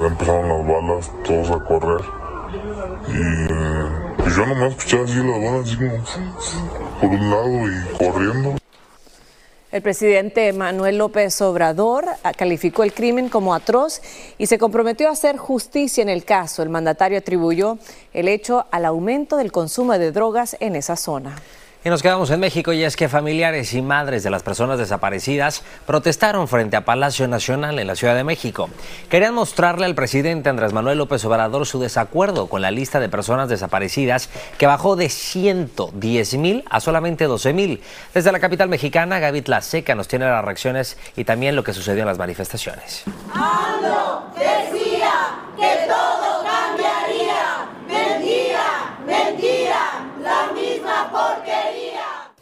Empezaron 0.00 0.48
las 0.48 0.66
balas, 0.66 1.10
todos 1.22 1.50
a 1.50 1.62
correr. 1.66 2.00
Y 3.08 4.22
pues 4.22 4.34
yo 4.34 4.46
nomás 4.46 4.70
escuché 4.70 5.02
así 5.02 5.16
las 5.16 5.42
balas 5.42 5.66
así 5.66 5.76
como 5.76 5.98
por 6.98 7.10
un 7.10 7.30
lado 7.30 7.68
y 7.68 7.98
corriendo. 7.98 8.63
El 9.74 9.82
presidente 9.82 10.52
Manuel 10.52 10.98
López 10.98 11.40
Obrador 11.40 12.04
calificó 12.36 12.84
el 12.84 12.94
crimen 12.94 13.28
como 13.28 13.56
atroz 13.56 14.00
y 14.38 14.46
se 14.46 14.56
comprometió 14.56 15.08
a 15.08 15.10
hacer 15.14 15.36
justicia 15.36 16.00
en 16.00 16.08
el 16.08 16.24
caso. 16.24 16.62
El 16.62 16.68
mandatario 16.68 17.18
atribuyó 17.18 17.78
el 18.12 18.28
hecho 18.28 18.66
al 18.70 18.84
aumento 18.84 19.36
del 19.36 19.50
consumo 19.50 19.98
de 19.98 20.12
drogas 20.12 20.56
en 20.60 20.76
esa 20.76 20.94
zona. 20.94 21.34
Y 21.86 21.90
nos 21.90 22.00
quedamos 22.00 22.30
en 22.30 22.40
México 22.40 22.72
y 22.72 22.82
es 22.82 22.96
que 22.96 23.10
familiares 23.10 23.74
y 23.74 23.82
madres 23.82 24.22
de 24.22 24.30
las 24.30 24.42
personas 24.42 24.78
desaparecidas 24.78 25.62
protestaron 25.84 26.48
frente 26.48 26.78
a 26.78 26.86
Palacio 26.86 27.28
Nacional 27.28 27.78
en 27.78 27.86
la 27.86 27.94
Ciudad 27.94 28.14
de 28.14 28.24
México. 28.24 28.70
Querían 29.10 29.34
mostrarle 29.34 29.84
al 29.84 29.94
presidente 29.94 30.48
Andrés 30.48 30.72
Manuel 30.72 30.96
López 30.96 31.22
Obrador 31.26 31.66
su 31.66 31.78
desacuerdo 31.78 32.46
con 32.46 32.62
la 32.62 32.70
lista 32.70 33.00
de 33.00 33.10
personas 33.10 33.50
desaparecidas 33.50 34.30
que 34.56 34.66
bajó 34.66 34.96
de 34.96 35.10
110 35.10 36.34
mil 36.38 36.64
a 36.70 36.80
solamente 36.80 37.26
12 37.26 37.52
mil. 37.52 37.82
Desde 38.14 38.32
la 38.32 38.40
capital 38.40 38.70
mexicana, 38.70 39.18
Gaby 39.18 39.42
Tlaseca 39.42 39.94
nos 39.94 40.08
tiene 40.08 40.24
las 40.24 40.42
reacciones 40.42 40.96
y 41.16 41.24
también 41.24 41.54
lo 41.54 41.64
que 41.64 41.74
sucedió 41.74 42.00
en 42.00 42.08
las 42.08 42.16
manifestaciones. 42.16 43.04
decía 44.38 45.12
que 45.58 45.86
todo 45.86 46.13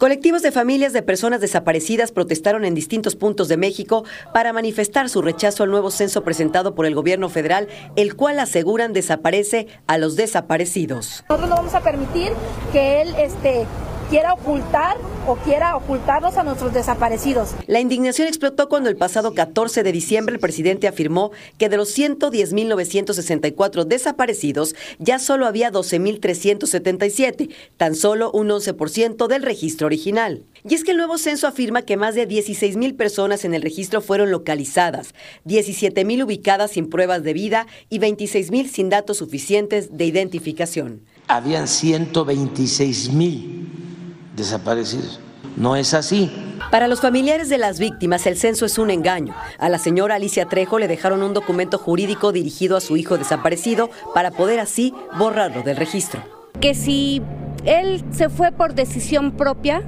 Colectivos 0.02 0.42
de 0.42 0.50
familias 0.50 0.92
de 0.92 1.00
personas 1.02 1.40
desaparecidas 1.40 2.10
protestaron 2.10 2.64
en 2.64 2.74
distintos 2.74 3.14
puntos 3.14 3.46
de 3.46 3.56
México 3.56 4.02
para 4.34 4.52
manifestar 4.52 5.08
su 5.08 5.22
rechazo 5.22 5.62
al 5.62 5.70
nuevo 5.70 5.92
censo 5.92 6.24
presentado 6.24 6.74
por 6.74 6.86
el 6.86 6.94
gobierno 6.96 7.28
federal, 7.28 7.68
el 7.94 8.16
cual 8.16 8.40
aseguran 8.40 8.92
desaparece 8.92 9.68
a 9.86 9.98
los 9.98 10.16
desaparecidos. 10.16 11.24
Nosotros 11.28 11.48
no 11.48 11.54
vamos 11.54 11.74
a 11.76 11.82
permitir 11.82 12.32
que 12.72 13.02
él 13.02 13.14
este, 13.16 13.64
quiera 14.12 14.34
ocultar 14.34 14.98
o 15.26 15.36
quiera 15.36 15.74
ocultarnos 15.74 16.36
a 16.36 16.42
nuestros 16.42 16.74
desaparecidos. 16.74 17.54
La 17.66 17.80
indignación 17.80 18.28
explotó 18.28 18.68
cuando 18.68 18.90
el 18.90 18.96
pasado 18.96 19.32
14 19.32 19.82
de 19.82 19.90
diciembre 19.90 20.34
el 20.34 20.40
presidente 20.40 20.86
afirmó 20.86 21.30
que 21.56 21.70
de 21.70 21.78
los 21.78 21.96
110.964 21.96 23.86
desaparecidos 23.86 24.74
ya 24.98 25.18
solo 25.18 25.46
había 25.46 25.72
12.377, 25.72 27.48
tan 27.78 27.94
solo 27.94 28.30
un 28.32 28.50
11% 28.50 29.28
del 29.28 29.42
registro 29.42 29.86
original. 29.86 30.42
Y 30.68 30.74
es 30.74 30.84
que 30.84 30.90
el 30.90 30.98
nuevo 30.98 31.16
censo 31.16 31.46
afirma 31.46 31.80
que 31.80 31.96
más 31.96 32.14
de 32.14 32.28
16.000 32.28 32.94
personas 32.94 33.46
en 33.46 33.54
el 33.54 33.62
registro 33.62 34.02
fueron 34.02 34.30
localizadas, 34.30 35.14
17.000 35.46 36.22
ubicadas 36.22 36.72
sin 36.72 36.90
pruebas 36.90 37.22
de 37.22 37.32
vida 37.32 37.66
y 37.88 37.98
26.000 37.98 38.68
sin 38.68 38.90
datos 38.90 39.16
suficientes 39.16 39.96
de 39.96 40.04
identificación. 40.04 41.00
Habían 41.28 41.64
126.000 41.64 43.91
desaparecidos. 44.36 45.20
No 45.56 45.76
es 45.76 45.92
así. 45.94 46.30
Para 46.70 46.88
los 46.88 47.00
familiares 47.00 47.48
de 47.48 47.58
las 47.58 47.78
víctimas, 47.78 48.26
el 48.26 48.36
censo 48.36 48.64
es 48.64 48.78
un 48.78 48.90
engaño. 48.90 49.34
A 49.58 49.68
la 49.68 49.78
señora 49.78 50.14
Alicia 50.14 50.46
Trejo 50.46 50.78
le 50.78 50.88
dejaron 50.88 51.22
un 51.22 51.34
documento 51.34 51.78
jurídico 51.78 52.32
dirigido 52.32 52.76
a 52.76 52.80
su 52.80 52.96
hijo 52.96 53.18
desaparecido 53.18 53.90
para 54.14 54.30
poder 54.30 54.60
así 54.60 54.94
borrarlo 55.18 55.62
del 55.62 55.76
registro. 55.76 56.22
Que 56.60 56.74
si 56.74 57.20
él 57.64 58.04
se 58.12 58.28
fue 58.28 58.52
por 58.52 58.74
decisión 58.74 59.32
propia, 59.32 59.82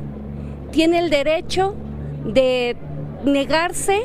tiene 0.70 0.98
el 0.98 1.08
derecho 1.08 1.74
de 2.24 2.76
negarse 3.24 4.02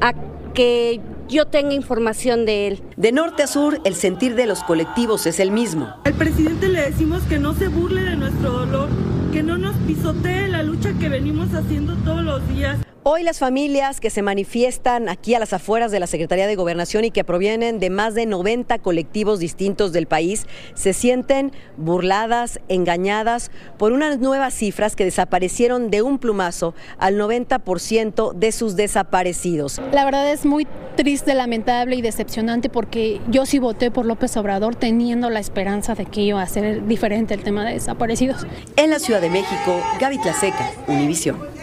a 0.00 0.12
que 0.52 1.00
yo 1.28 1.46
tenga 1.46 1.74
información 1.74 2.46
de 2.46 2.68
él. 2.68 2.82
De 2.96 3.12
norte 3.12 3.42
a 3.42 3.46
sur, 3.46 3.80
el 3.84 3.94
sentir 3.94 4.34
de 4.34 4.46
los 4.46 4.62
colectivos 4.62 5.26
es 5.26 5.40
el 5.40 5.50
mismo. 5.50 5.88
Al 6.04 6.14
presidente 6.14 6.68
le 6.68 6.82
decimos 6.82 7.22
que 7.24 7.38
no 7.38 7.54
se 7.54 7.68
burle 7.68 8.02
de 8.02 8.16
nuestro 8.16 8.50
dolor, 8.50 8.88
que 9.32 9.42
no 9.42 9.58
nos 9.58 9.76
pisotee 9.76 10.48
la 10.48 10.62
lucha 10.62 10.92
que 10.94 11.08
venimos 11.08 11.52
haciendo 11.52 11.94
todos 11.96 12.22
los 12.22 12.48
días. 12.48 12.87
Hoy 13.10 13.22
las 13.22 13.38
familias 13.38 14.00
que 14.00 14.10
se 14.10 14.20
manifiestan 14.20 15.08
aquí 15.08 15.34
a 15.34 15.38
las 15.38 15.54
afueras 15.54 15.90
de 15.90 15.98
la 15.98 16.06
Secretaría 16.06 16.46
de 16.46 16.56
Gobernación 16.56 17.06
y 17.06 17.10
que 17.10 17.24
provienen 17.24 17.78
de 17.78 17.88
más 17.88 18.14
de 18.14 18.26
90 18.26 18.80
colectivos 18.80 19.38
distintos 19.38 19.92
del 19.92 20.06
país 20.06 20.46
se 20.74 20.92
sienten 20.92 21.52
burladas, 21.78 22.60
engañadas 22.68 23.50
por 23.78 23.92
unas 23.92 24.18
nuevas 24.18 24.52
cifras 24.52 24.94
que 24.94 25.06
desaparecieron 25.06 25.90
de 25.90 26.02
un 26.02 26.18
plumazo 26.18 26.74
al 26.98 27.14
90% 27.14 28.34
de 28.34 28.52
sus 28.52 28.76
desaparecidos. 28.76 29.80
La 29.90 30.04
verdad 30.04 30.30
es 30.30 30.44
muy 30.44 30.66
triste, 30.94 31.32
lamentable 31.32 31.96
y 31.96 32.02
decepcionante 32.02 32.68
porque 32.68 33.22
yo 33.30 33.46
sí 33.46 33.58
voté 33.58 33.90
por 33.90 34.04
López 34.04 34.36
Obrador 34.36 34.76
teniendo 34.76 35.30
la 35.30 35.40
esperanza 35.40 35.94
de 35.94 36.04
que 36.04 36.20
iba 36.20 36.42
a 36.42 36.46
ser 36.46 36.86
diferente 36.86 37.32
el 37.32 37.42
tema 37.42 37.64
de 37.64 37.72
desaparecidos. 37.72 38.46
En 38.76 38.90
la 38.90 38.98
Ciudad 38.98 39.22
de 39.22 39.30
México, 39.30 39.80
Gaby 39.98 40.18
Tlaseca, 40.18 40.72
Univisión. 40.88 41.57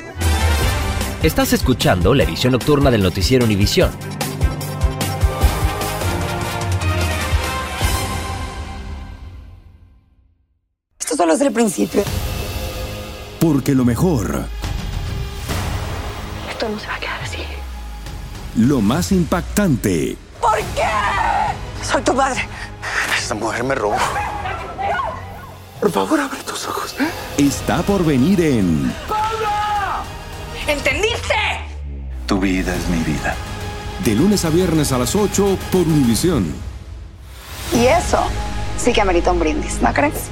Estás 1.25 1.53
escuchando 1.53 2.13
la 2.13 2.21
edición 2.21 2.53
nocturna 2.53 2.91
del 2.91 3.01
noticiero 3.01 3.45
Univisión. 3.45 3.89
Esto 10.99 11.15
solo 11.15 11.33
es 11.33 11.41
el 11.41 11.51
principio. 11.51 12.03
Porque 13.39 13.73
lo 13.73 13.85
mejor, 13.85 14.45
Esto 16.47 16.69
no 16.69 16.79
se 16.79 16.85
va 16.85 16.93
a 16.93 16.99
quedar 16.99 17.21
así. 17.23 17.39
lo 18.57 18.81
más 18.81 19.11
impactante, 19.11 20.17
¿Por 20.39 20.57
qué? 20.75 20.83
Soy 21.83 22.03
tu 22.03 22.13
madre. 22.13 22.47
Esta 23.17 23.33
mujer 23.33 23.63
me 23.63 23.73
robó. 23.73 23.97
Por 25.81 25.91
favor, 25.91 26.19
abre 26.19 26.37
tus 26.43 26.67
ojos. 26.67 26.95
está 27.39 27.81
por 27.81 28.05
venir 28.05 28.39
en 28.41 28.93
¿Entendiste? 30.67 31.04
Tu 32.27 32.39
vida 32.39 32.75
es 32.75 32.89
mi 32.89 33.03
vida. 33.03 33.35
De 34.03 34.15
lunes 34.15 34.45
a 34.45 34.49
viernes 34.49 34.91
a 34.91 34.97
las 34.97 35.15
8 35.15 35.57
por 35.71 35.81
Univisión. 35.81 36.51
Y 37.71 37.85
eso 37.85 38.19
sí 38.77 38.91
que 38.93 39.01
amerita 39.01 39.31
un 39.31 39.39
brindis, 39.39 39.79
¿no 39.81 39.93
crees? 39.93 40.29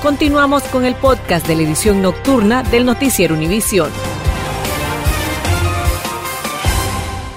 Continuamos 0.00 0.62
con 0.64 0.84
el 0.84 0.94
podcast 0.94 1.46
de 1.48 1.56
la 1.56 1.62
edición 1.62 2.00
nocturna 2.02 2.62
del 2.62 2.86
noticiero 2.86 3.34
Univisión. 3.34 3.90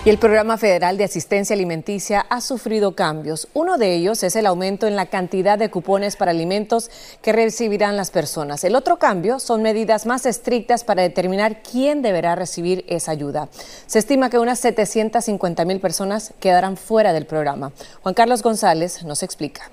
Y 0.04 0.10
el 0.10 0.18
Programa 0.18 0.58
Federal 0.58 0.98
de 0.98 1.04
Asistencia 1.04 1.54
Alimenticia 1.54 2.26
ha 2.28 2.42
sufrido 2.42 2.96
cambios. 2.96 3.48
Uno 3.54 3.78
de 3.78 3.94
ellos 3.94 4.24
es 4.24 4.36
el 4.36 4.48
aumento 4.48 4.88
en 4.88 4.96
la 4.96 5.06
cantidad 5.06 5.60
de 5.60 5.70
cupones 5.70 6.16
para 6.16 6.32
alimentos 6.32 6.90
que 7.22 7.32
recibirán 7.32 7.98
las 7.98 8.10
personas. 8.10 8.64
El 8.64 8.76
otro 8.76 8.98
cambio 8.98 9.40
son 9.40 9.62
medidas 9.62 10.08
más 10.08 10.26
estrictas 10.26 10.84
para 10.84 11.04
determinar 11.04 11.62
quién 11.62 12.02
deberá 12.02 12.34
recibir 12.34 12.84
esa 12.88 13.12
ayuda. 13.12 13.50
Se 13.86 14.00
estima 14.00 14.32
que 14.32 14.40
unas 14.40 14.58
750 14.58 15.66
mil 15.66 15.80
personas 15.80 16.34
quedarán 16.40 16.78
fuera 16.78 17.14
del 17.14 17.28
programa. 17.28 17.72
Juan 18.02 18.16
Carlos 18.16 18.42
González 18.42 19.04
nos 19.04 19.22
explica. 19.22 19.70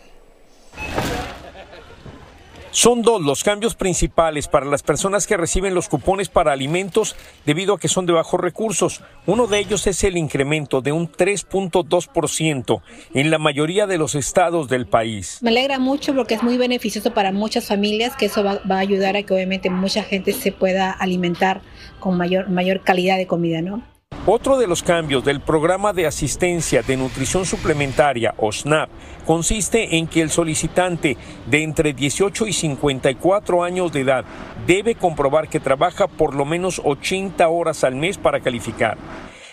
Son 2.79 3.03
dos 3.03 3.21
los 3.21 3.43
cambios 3.43 3.75
principales 3.75 4.47
para 4.47 4.65
las 4.65 4.85
personas 4.85 5.27
que 5.27 5.37
reciben 5.37 5.75
los 5.75 5.89
cupones 5.89 6.29
para 6.29 6.53
alimentos 6.53 7.17
debido 7.45 7.75
a 7.75 7.81
que 7.81 7.89
son 7.89 8.07
de 8.07 8.13
bajos 8.13 8.41
recursos. 8.41 9.03
Uno 9.27 9.49
de 9.49 9.59
ellos 9.59 9.89
es 9.89 10.05
el 10.05 10.17
incremento 10.17 10.81
de 10.81 10.93
un 10.93 11.11
3.2% 11.11 12.81
en 13.15 13.31
la 13.33 13.39
mayoría 13.39 13.89
de 13.89 13.99
los 13.99 14.15
estados 14.15 14.69
del 14.69 14.87
país. 14.87 15.39
Me 15.43 15.51
alegra 15.51 15.81
mucho 15.81 16.15
porque 16.15 16.35
es 16.35 16.45
muy 16.45 16.57
beneficioso 16.57 17.13
para 17.13 17.33
muchas 17.33 17.67
familias, 17.67 18.15
que 18.15 18.27
eso 18.27 18.45
va, 18.45 18.61
va 18.71 18.77
a 18.77 18.79
ayudar 18.79 19.17
a 19.17 19.25
que 19.25 19.35
obviamente 19.35 19.71
mucha 19.71 20.05
gente 20.05 20.33
se 20.33 20.53
pueda 20.53 20.93
alimentar 20.93 21.63
con 21.99 22.17
mayor, 22.17 22.49
mayor 22.49 22.83
calidad 22.83 23.17
de 23.17 23.27
comida, 23.27 23.61
¿no? 23.61 23.83
Otro 24.31 24.59
de 24.59 24.67
los 24.67 24.83
cambios 24.83 25.25
del 25.25 25.41
programa 25.41 25.95
de 25.95 26.07
asistencia 26.07 26.83
de 26.83 26.99
nutrición 26.99 27.47
suplementaria 27.47 28.35
o 28.37 28.53
SNAP 28.53 28.91
consiste 29.25 29.97
en 29.97 30.07
que 30.07 30.21
el 30.21 30.29
solicitante 30.29 31.17
de 31.47 31.63
entre 31.63 31.95
18 31.95 32.47
y 32.47 32.53
54 32.53 33.65
años 33.65 33.91
de 33.91 34.03
edad 34.03 34.27
debe 34.67 34.97
comprobar 34.97 35.49
que 35.49 35.61
trabaja 35.61 36.09
por 36.09 36.35
lo 36.35 36.45
menos 36.45 36.83
80 36.85 37.49
horas 37.49 37.85
al 37.85 37.95
mes 37.95 38.19
para 38.19 38.41
calificar. 38.41 38.99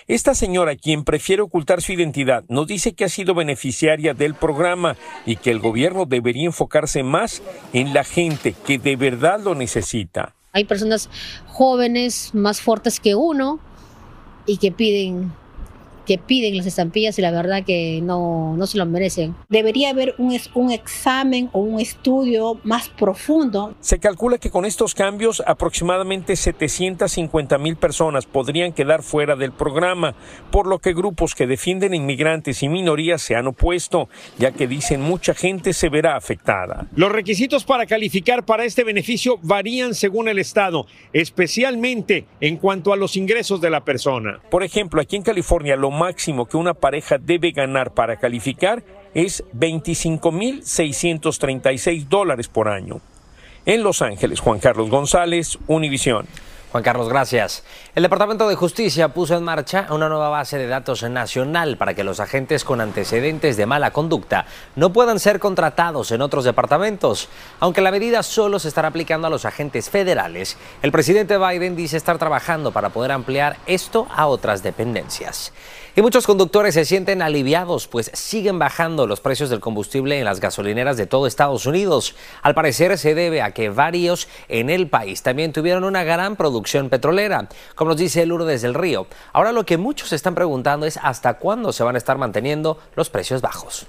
Esta 0.10 0.36
señora, 0.36 0.76
quien 0.76 1.06
prefiere 1.06 1.42
ocultar 1.42 1.82
su 1.82 1.94
identidad, 1.94 2.44
nos 2.50 2.68
dice 2.68 2.96
que 2.96 3.06
ha 3.06 3.10
sido 3.10 3.34
beneficiaria 3.34 4.14
del 4.14 4.34
programa 4.36 4.98
y 5.26 5.38
que 5.38 5.52
el 5.52 5.60
gobierno 5.60 6.06
debería 6.06 6.48
enfocarse 6.48 7.02
más 7.02 7.42
en 7.72 7.94
la 7.94 8.04
gente 8.04 8.54
que 8.68 8.78
de 8.78 8.98
verdad 8.98 9.40
lo 9.40 9.56
necesita. 9.56 10.36
Hay 10.52 10.66
personas 10.66 11.10
jóvenes, 11.48 12.32
más 12.34 12.60
fuertes 12.60 13.00
que 13.00 13.16
uno, 13.16 13.62
y 14.46 14.58
que 14.58 14.72
piden 14.72 15.32
que 16.06 16.18
piden 16.18 16.58
las 16.58 16.66
estampillas 16.66 17.18
y 17.20 17.22
la 17.22 17.32
verdad 17.32 17.64
que 17.66 18.00
no, 18.02 18.56
no 18.58 18.68
se 18.68 18.78
lo 18.78 18.86
merecen. 18.86 19.36
Debería 19.50 19.90
haber 19.90 20.16
un, 20.18 20.38
un 20.54 20.72
examen 20.72 21.50
o 21.52 21.60
un 21.60 21.80
estudio 21.80 22.60
más 22.64 22.90
profundo. 22.90 23.76
Se 23.80 24.00
calcula 24.00 24.38
que 24.38 24.50
con 24.50 24.66
estos 24.66 24.94
cambios 24.94 25.44
aproximadamente 25.46 26.36
750 26.36 27.58
mil 27.58 27.76
personas 27.76 28.26
podrían 28.26 28.74
quedar 28.74 29.04
fuera 29.04 29.36
del 29.36 29.52
programa, 29.52 30.16
por 30.52 30.68
lo 30.68 30.80
que 30.80 30.94
grupos 30.94 31.36
que 31.36 31.48
defienden 31.48 31.94
inmigrantes 31.94 32.64
y 32.64 32.70
minorías 32.70 33.22
se 33.22 33.36
han 33.36 33.48
opuesto, 33.48 34.10
ya 34.38 34.52
que 34.52 34.68
dicen 34.68 35.02
mucha 35.02 35.34
gente 35.34 35.74
se 35.74 35.90
verá 35.90 36.16
afectada. 36.16 36.88
Los 36.96 37.12
requisitos 37.12 37.66
para 37.66 37.86
calificar 37.86 38.46
para 38.46 38.66
este 38.66 38.84
beneficio 38.84 39.40
varían 39.42 39.94
según 39.94 40.28
el 40.28 40.40
estado, 40.40 40.86
especialmente 41.14 42.26
en 42.40 42.58
cuanto 42.58 42.94
a 42.94 42.98
los 42.98 43.16
ingresos 43.18 43.62
de 43.62 43.70
la 43.70 43.84
persona. 43.84 44.40
Por 44.50 44.64
ejemplo, 44.64 45.02
aquí 45.02 45.16
en 45.16 45.24
California 45.24 45.76
lo 45.76 45.92
máximo 45.98 46.48
que 46.48 46.58
una 46.58 46.74
pareja 46.74 47.18
debe 47.18 47.52
ganar 47.52 47.94
para 47.94 48.18
calificar 48.18 48.84
es 49.14 49.44
25.636 49.54 52.08
dólares 52.08 52.48
por 52.48 52.68
año. 52.68 53.00
En 53.66 53.82
Los 53.82 54.02
Ángeles, 54.02 54.42
Juan 54.42 54.60
Carlos 54.60 54.90
González, 54.90 55.58
Univisión. 55.68 56.28
Juan 56.76 56.84
Carlos, 56.84 57.08
gracias. 57.08 57.64
El 57.96 58.04
Departamento 58.04 58.50
de 58.50 58.56
Justicia 58.56 59.14
puso 59.14 59.38
en 59.38 59.46
marcha 59.46 59.88
una 59.92 60.10
nueva 60.10 60.28
base 60.28 60.58
de 60.58 60.68
datos 60.68 61.04
nacional 61.04 61.78
para 61.78 61.94
que 61.94 62.04
los 62.04 62.20
agentes 62.20 62.66
con 62.66 62.82
antecedentes 62.82 63.56
de 63.56 63.66
mala 63.66 63.92
conducta 63.92 64.46
no 64.76 64.92
puedan 64.92 65.22
ser 65.22 65.40
contratados 65.40 66.12
en 66.12 66.22
otros 66.22 66.44
departamentos. 66.44 67.30
Aunque 67.62 67.80
la 67.80 67.92
medida 67.92 68.24
solo 68.24 68.60
se 68.60 68.68
estará 68.68 68.90
aplicando 68.90 69.28
a 69.28 69.30
los 69.30 69.46
agentes 69.46 69.90
federales, 69.90 70.58
el 70.82 70.92
presidente 70.92 71.38
Biden 71.38 71.78
dice 71.78 71.96
estar 71.96 72.18
trabajando 72.18 72.74
para 72.74 72.90
poder 72.90 73.14
ampliar 73.14 73.56
esto 73.68 74.06
a 74.14 74.28
otras 74.28 74.62
dependencias. 74.62 75.54
Y 75.98 76.02
muchos 76.02 76.28
conductores 76.28 76.74
se 76.74 76.84
sienten 76.84 77.22
aliviados, 77.22 77.88
pues 77.88 78.12
siguen 78.14 78.60
bajando 78.60 79.08
los 79.08 79.22
precios 79.22 79.50
del 79.50 79.62
combustible 79.62 80.20
en 80.20 80.26
las 80.26 80.42
gasolineras 80.42 80.98
de 80.98 81.08
todo 81.08 81.26
Estados 81.26 81.66
Unidos. 81.66 82.16
Al 82.42 82.54
parecer 82.54 82.98
se 82.98 83.16
debe 83.16 83.42
a 83.42 83.52
que 83.52 83.70
varios 83.70 84.28
en 84.50 84.70
el 84.70 84.90
país 84.90 85.24
también 85.24 85.54
tuvieron 85.54 85.86
una 85.86 86.04
gran 86.04 86.36
producción 86.36 86.90
petrolera, 86.90 87.48
como 87.76 87.92
nos 87.92 87.98
dice 87.98 88.26
Lourdes 88.26 88.62
del 88.62 88.74
Río. 88.74 89.08
Ahora 89.32 89.54
lo 89.54 89.66
que 89.66 89.78
muchos 89.78 90.12
están 90.12 90.36
preguntando 90.36 90.86
es 90.86 91.00
hasta 91.02 91.36
cuándo 91.36 91.72
se 91.72 91.86
van 91.86 91.96
a 91.96 92.00
estar 92.00 92.18
manteniendo 92.18 92.78
los 92.98 93.10
precios 93.10 93.40
bajos. 93.42 93.88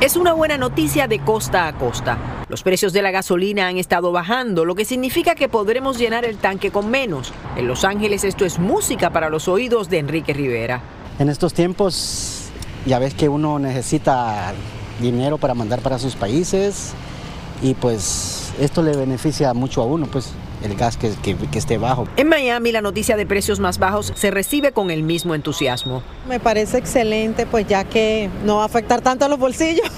Es 0.00 0.14
una 0.14 0.32
buena 0.32 0.56
noticia 0.56 1.08
de 1.08 1.18
costa 1.18 1.66
a 1.66 1.76
costa. 1.76 2.44
Los 2.48 2.62
precios 2.62 2.92
de 2.92 3.02
la 3.02 3.10
gasolina 3.10 3.66
han 3.66 3.78
estado 3.78 4.12
bajando, 4.12 4.64
lo 4.64 4.76
que 4.76 4.84
significa 4.84 5.34
que 5.34 5.48
podremos 5.48 5.98
llenar 5.98 6.24
el 6.24 6.36
tanque 6.36 6.70
con 6.70 6.88
menos. 6.88 7.32
En 7.56 7.66
Los 7.66 7.82
Ángeles 7.82 8.22
esto 8.22 8.44
es 8.44 8.60
música 8.60 9.10
para 9.10 9.28
los 9.28 9.48
oídos 9.48 9.90
de 9.90 9.98
Enrique 9.98 10.32
Rivera. 10.32 10.80
En 11.18 11.28
estos 11.28 11.52
tiempos 11.52 12.48
ya 12.86 13.00
ves 13.00 13.12
que 13.14 13.28
uno 13.28 13.58
necesita 13.58 14.52
dinero 15.00 15.36
para 15.36 15.54
mandar 15.54 15.80
para 15.80 15.98
sus 15.98 16.14
países 16.14 16.92
y 17.60 17.74
pues 17.74 18.52
esto 18.60 18.82
le 18.82 18.96
beneficia 18.96 19.52
mucho 19.52 19.82
a 19.82 19.86
uno, 19.86 20.06
pues 20.06 20.30
el 20.62 20.74
gas 20.74 20.96
que, 20.96 21.12
que, 21.22 21.36
que, 21.36 21.58
esté 21.58 21.78
bajo. 21.78 22.06
En 22.16 22.28
Miami 22.28 22.72
la 22.72 22.82
noticia 22.82 23.16
de 23.16 23.26
precios 23.26 23.60
más 23.60 23.78
bajos 23.78 24.12
se 24.14 24.30
recibe 24.30 24.72
con 24.72 24.90
el 24.90 25.02
mismo 25.02 25.34
entusiasmo. 25.34 26.02
Me 26.28 26.40
parece 26.40 26.78
excelente, 26.78 27.46
pues 27.46 27.66
ya 27.66 27.84
que 27.84 28.28
no 28.44 28.56
va 28.56 28.62
a 28.62 28.66
afectar 28.66 29.00
tanto 29.00 29.24
a 29.24 29.28
los 29.28 29.38
bolsillos, 29.38 29.88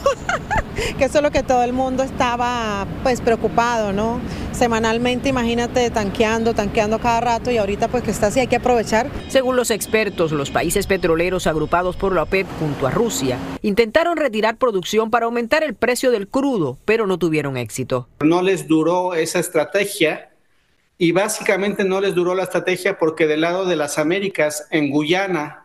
que 0.99 1.05
eso 1.05 1.19
es 1.19 1.23
lo 1.23 1.31
que 1.31 1.43
todo 1.43 1.63
el 1.63 1.73
mundo 1.73 2.03
estaba 2.03 2.87
pues 3.03 3.21
preocupado, 3.21 3.93
¿no? 3.93 4.21
Semanalmente, 4.53 5.29
imagínate, 5.29 5.91
tanqueando, 5.91 6.55
tanqueando 6.55 6.99
cada 6.99 7.21
rato 7.21 7.51
y 7.51 7.57
ahorita 7.57 7.89
pues 7.89 8.03
que 8.03 8.11
está 8.11 8.27
así, 8.27 8.41
hay 8.41 8.47
que 8.47 8.57
aprovechar. 8.57 9.11
Según 9.29 9.57
los 9.57 9.71
expertos, 9.71 10.33
los 10.33 10.51
países 10.51 10.87
petroleros 10.87 11.47
agrupados 11.47 11.97
por 11.97 12.15
la 12.15 12.25
OPEP 12.25 12.47
junto 12.59 12.87
a 12.87 12.91
Rusia 12.91 13.39
intentaron 13.63 14.17
retirar 14.17 14.57
producción 14.57 15.11
para 15.11 15.27
aumentar 15.27 15.63
el 15.63 15.75
precio 15.75 16.11
del 16.11 16.29
crudo, 16.29 16.79
pero 16.85 17.07
no 17.07 17.19
tuvieron 17.19 17.57
éxito. 17.57 18.09
No 18.21 18.43
les 18.43 18.69
duró 18.69 19.15
esa 19.15 19.39
estrategia 19.39 20.30
y 21.03 21.13
básicamente 21.13 21.83
no 21.83 21.99
les 22.03 22.15
duró 22.15 22.35
la 22.35 22.43
estrategia 22.43 22.99
porque 22.99 23.27
del 23.27 23.41
lado 23.41 23.65
de 23.65 23.75
las 23.75 23.97
Américas, 23.97 24.69
en 24.71 24.91
Guyana 24.91 25.65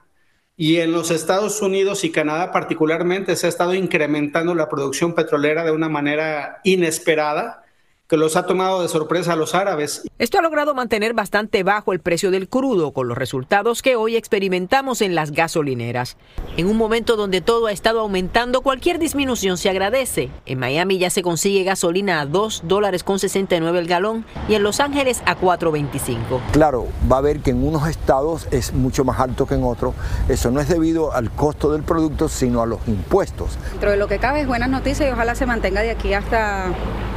y 0.56 0.78
en 0.78 0.94
los 0.94 1.12
Estados 1.12 1.62
Unidos 1.62 2.06
y 2.06 2.12
Canadá 2.14 2.54
particularmente, 2.54 3.36
se 3.36 3.46
ha 3.46 3.50
estado 3.50 3.74
incrementando 3.74 4.56
la 4.56 4.70
producción 4.70 5.14
petrolera 5.14 5.66
de 5.66 5.72
una 5.72 5.90
manera 5.90 6.62
inesperada 6.64 7.65
que 8.08 8.18
los 8.18 8.36
ha 8.36 8.46
tomado 8.46 8.82
de 8.82 8.88
sorpresa 8.88 9.34
a 9.34 9.36
los 9.36 9.56
árabes. 9.56 10.04
Esto 10.20 10.38
ha 10.38 10.42
logrado 10.42 10.76
mantener 10.76 11.14
bastante 11.14 11.64
bajo 11.64 11.92
el 11.92 12.00
precio 12.00 12.30
del 12.30 12.48
crudo, 12.48 12.92
con 12.92 13.08
los 13.08 13.18
resultados 13.18 13.82
que 13.82 13.96
hoy 13.96 14.16
experimentamos 14.16 15.02
en 15.02 15.16
las 15.16 15.32
gasolineras. 15.32 16.18
En 16.58 16.68
un 16.68 16.78
momento 16.78 17.16
donde 17.16 17.42
todo 17.42 17.68
ha 17.68 17.72
estado 17.72 18.02
aumentando, 18.02 18.62
cualquier 18.62 19.00
disminución 19.00 19.58
se 19.58 19.70
agradece. 19.70 20.30
En 20.46 20.60
Miami 20.60 21.00
ya 21.00 21.10
se 21.10 21.24
consigue 21.24 21.64
gasolina 21.64 22.22
a 22.22 22.26
2 22.26 22.62
dólares 22.66 23.04
con 23.04 23.18
69 23.18 23.80
el 23.80 23.88
galón 23.88 24.26
y 24.48 24.54
en 24.54 24.64
Los 24.64 24.80
Ángeles 24.80 25.24
a 25.26 25.38
4.25. 25.38 26.42
Claro, 26.52 26.88
va 27.12 27.18
a 27.18 27.22
ver 27.22 27.40
que 27.40 27.50
en 27.50 27.66
unos 27.66 27.88
estados 27.88 28.48
es 28.52 28.74
mucho 28.74 29.04
más 29.04 29.20
alto 29.20 29.48
que 29.48 29.56
en 29.56 29.64
otros. 29.64 29.96
Eso 30.30 30.52
no 30.52 30.60
es 30.60 30.70
debido 30.70 31.12
al 31.14 31.32
costo 31.32 31.72
del 31.72 31.84
producto, 31.84 32.30
sino 32.30 32.62
a 32.62 32.66
los 32.68 32.80
impuestos. 32.88 33.58
Dentro 33.72 33.92
de 33.92 33.98
lo 33.98 34.08
que 34.08 34.20
cabe 34.20 34.42
es 34.42 34.48
buenas 34.48 34.70
noticias 34.70 35.10
y 35.10 35.12
ojalá 35.12 35.34
se 35.34 35.46
mantenga 35.46 35.82
de 35.82 35.92
aquí 35.92 36.14
hasta 36.14 36.72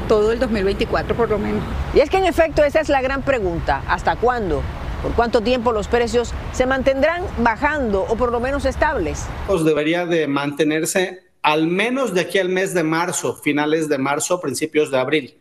todo 0.08 0.32
el 0.32 0.38
2024 0.38 1.14
por 1.14 1.30
lo 1.30 1.38
menos. 1.38 1.62
Y 1.94 2.00
es 2.00 2.10
que 2.10 2.16
en 2.16 2.24
efecto 2.24 2.64
esa 2.64 2.80
es 2.80 2.88
la 2.88 3.00
gran 3.00 3.22
pregunta, 3.22 3.82
¿hasta 3.86 4.16
cuándo? 4.16 4.62
¿Por 5.02 5.12
cuánto 5.12 5.42
tiempo 5.42 5.70
los 5.72 5.86
precios 5.86 6.32
se 6.52 6.66
mantendrán 6.66 7.22
bajando 7.38 8.04
o 8.08 8.16
por 8.16 8.32
lo 8.32 8.40
menos 8.40 8.64
estables? 8.64 9.26
Pues 9.46 9.64
debería 9.64 10.06
de 10.06 10.26
mantenerse 10.26 11.22
al 11.42 11.68
menos 11.68 12.14
de 12.14 12.22
aquí 12.22 12.38
al 12.38 12.48
mes 12.48 12.74
de 12.74 12.82
marzo, 12.82 13.36
finales 13.36 13.88
de 13.88 13.98
marzo, 13.98 14.40
principios 14.40 14.90
de 14.90 14.98
abril 14.98 15.38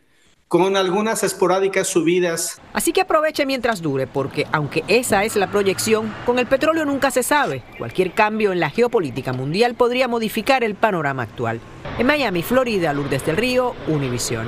con 0.47 0.77
algunas 0.77 1.23
esporádicas 1.23 1.87
subidas. 1.87 2.61
Así 2.73 2.93
que 2.93 3.01
aproveche 3.01 3.45
mientras 3.45 3.81
dure, 3.81 4.07
porque 4.07 4.47
aunque 4.51 4.83
esa 4.87 5.23
es 5.23 5.35
la 5.35 5.47
proyección, 5.47 6.13
con 6.25 6.39
el 6.39 6.47
petróleo 6.47 6.85
nunca 6.85 7.11
se 7.11 7.23
sabe. 7.23 7.63
Cualquier 7.77 8.13
cambio 8.13 8.51
en 8.51 8.59
la 8.59 8.69
geopolítica 8.69 9.33
mundial 9.33 9.75
podría 9.75 10.07
modificar 10.07 10.63
el 10.63 10.75
panorama 10.75 11.23
actual. 11.23 11.59
En 11.97 12.07
Miami, 12.07 12.43
Florida, 12.43 12.93
Lourdes 12.93 13.25
del 13.25 13.37
Río, 13.37 13.75
Univisión. 13.87 14.47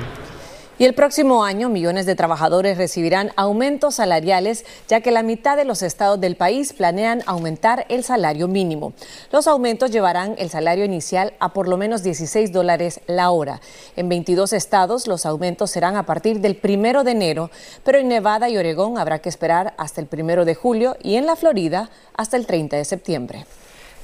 Y 0.80 0.86
el 0.86 0.94
próximo 0.94 1.44
año 1.44 1.68
millones 1.68 2.06
de 2.06 2.14
trabajadores 2.14 2.78
recibirán 2.78 3.32
aumentos 3.36 3.96
salariales 3.96 4.64
ya 4.88 5.02
que 5.02 5.10
la 5.10 5.22
mitad 5.22 5.58
de 5.58 5.66
los 5.66 5.82
estados 5.82 6.18
del 6.18 6.36
país 6.36 6.72
planean 6.72 7.22
aumentar 7.26 7.84
el 7.90 8.02
salario 8.02 8.48
mínimo. 8.48 8.94
Los 9.30 9.46
aumentos 9.46 9.90
llevarán 9.90 10.36
el 10.38 10.48
salario 10.48 10.86
inicial 10.86 11.34
a 11.38 11.52
por 11.52 11.68
lo 11.68 11.76
menos 11.76 12.02
16 12.02 12.50
dólares 12.50 13.02
la 13.06 13.30
hora. 13.30 13.60
En 13.94 14.08
22 14.08 14.54
estados 14.54 15.06
los 15.06 15.26
aumentos 15.26 15.70
serán 15.70 15.96
a 15.96 16.06
partir 16.06 16.40
del 16.40 16.56
primero 16.56 17.04
de 17.04 17.10
enero, 17.10 17.50
pero 17.84 17.98
en 17.98 18.08
Nevada 18.08 18.48
y 18.48 18.56
Oregón 18.56 18.96
habrá 18.96 19.18
que 19.18 19.28
esperar 19.28 19.74
hasta 19.76 20.00
el 20.00 20.06
primero 20.06 20.46
de 20.46 20.54
julio 20.54 20.96
y 21.02 21.16
en 21.16 21.26
la 21.26 21.36
Florida 21.36 21.90
hasta 22.16 22.38
el 22.38 22.46
30 22.46 22.78
de 22.78 22.86
septiembre. 22.86 23.44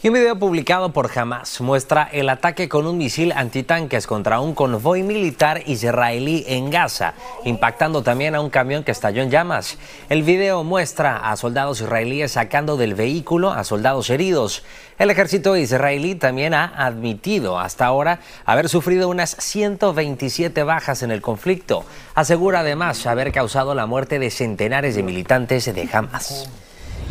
Un 0.06 0.12
video 0.12 0.38
publicado 0.38 0.92
por 0.92 1.10
Hamas 1.18 1.60
muestra 1.60 2.08
el 2.12 2.28
ataque 2.28 2.68
con 2.68 2.86
un 2.86 2.96
misil 2.96 3.32
antitanques 3.32 4.06
contra 4.06 4.38
un 4.38 4.54
convoy 4.54 5.02
militar 5.02 5.64
israelí 5.66 6.44
en 6.46 6.70
Gaza, 6.70 7.14
impactando 7.44 8.04
también 8.04 8.36
a 8.36 8.40
un 8.40 8.48
camión 8.48 8.84
que 8.84 8.92
estalló 8.92 9.20
en 9.20 9.32
llamas. 9.32 9.78
El 10.08 10.22
video 10.22 10.62
muestra 10.62 11.16
a 11.16 11.36
soldados 11.36 11.80
israelíes 11.80 12.30
sacando 12.30 12.76
del 12.76 12.94
vehículo 12.94 13.50
a 13.50 13.64
soldados 13.64 14.08
heridos. 14.08 14.62
El 14.96 15.10
ejército 15.10 15.56
israelí 15.56 16.14
también 16.14 16.54
ha 16.54 16.66
admitido 16.66 17.58
hasta 17.58 17.86
ahora 17.86 18.20
haber 18.44 18.68
sufrido 18.68 19.08
unas 19.08 19.34
127 19.40 20.62
bajas 20.62 21.02
en 21.02 21.10
el 21.10 21.20
conflicto. 21.20 21.84
Asegura 22.14 22.60
además 22.60 23.08
haber 23.08 23.32
causado 23.32 23.74
la 23.74 23.86
muerte 23.86 24.20
de 24.20 24.30
centenares 24.30 24.94
de 24.94 25.02
militantes 25.02 25.64
de 25.64 25.88
Hamas. 25.92 26.48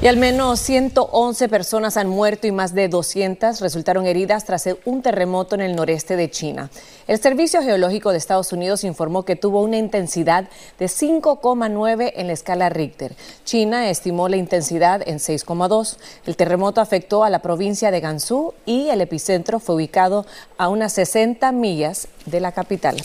Y 0.01 0.07
al 0.07 0.17
menos 0.17 0.59
111 0.59 1.47
personas 1.47 1.95
han 1.95 2.09
muerto 2.09 2.47
y 2.47 2.51
más 2.51 2.75
de 2.75 2.89
200 2.89 3.61
resultaron 3.61 4.05
heridas 4.05 4.43
tras 4.43 4.67
un 4.83 5.01
terremoto 5.01 5.55
en 5.55 5.61
el 5.61 5.75
noreste 5.75 6.17
de 6.17 6.29
China. 6.29 6.69
El 7.07 7.17
Servicio 7.19 7.61
Geológico 7.63 8.11
de 8.11 8.17
Estados 8.17 8.51
Unidos 8.51 8.83
informó 8.83 9.23
que 9.23 9.37
tuvo 9.37 9.61
una 9.61 9.77
intensidad 9.77 10.49
de 10.77 10.87
5,9 10.87 12.11
en 12.17 12.27
la 12.27 12.33
escala 12.33 12.69
Richter. 12.69 13.15
China 13.45 13.89
estimó 13.89 14.27
la 14.27 14.37
intensidad 14.37 15.01
en 15.07 15.17
6,2. 15.17 15.97
El 16.25 16.35
terremoto 16.35 16.81
afectó 16.81 17.23
a 17.23 17.29
la 17.29 17.39
provincia 17.39 17.89
de 17.89 18.01
Gansu 18.01 18.53
y 18.65 18.89
el 18.89 18.99
epicentro 18.99 19.59
fue 19.59 19.75
ubicado 19.75 20.25
a 20.57 20.67
unas 20.67 20.91
60 20.93 21.51
millas 21.53 22.09
de 22.25 22.41
la 22.41 22.51
capital 22.51 22.97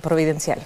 providencial. 0.00 0.60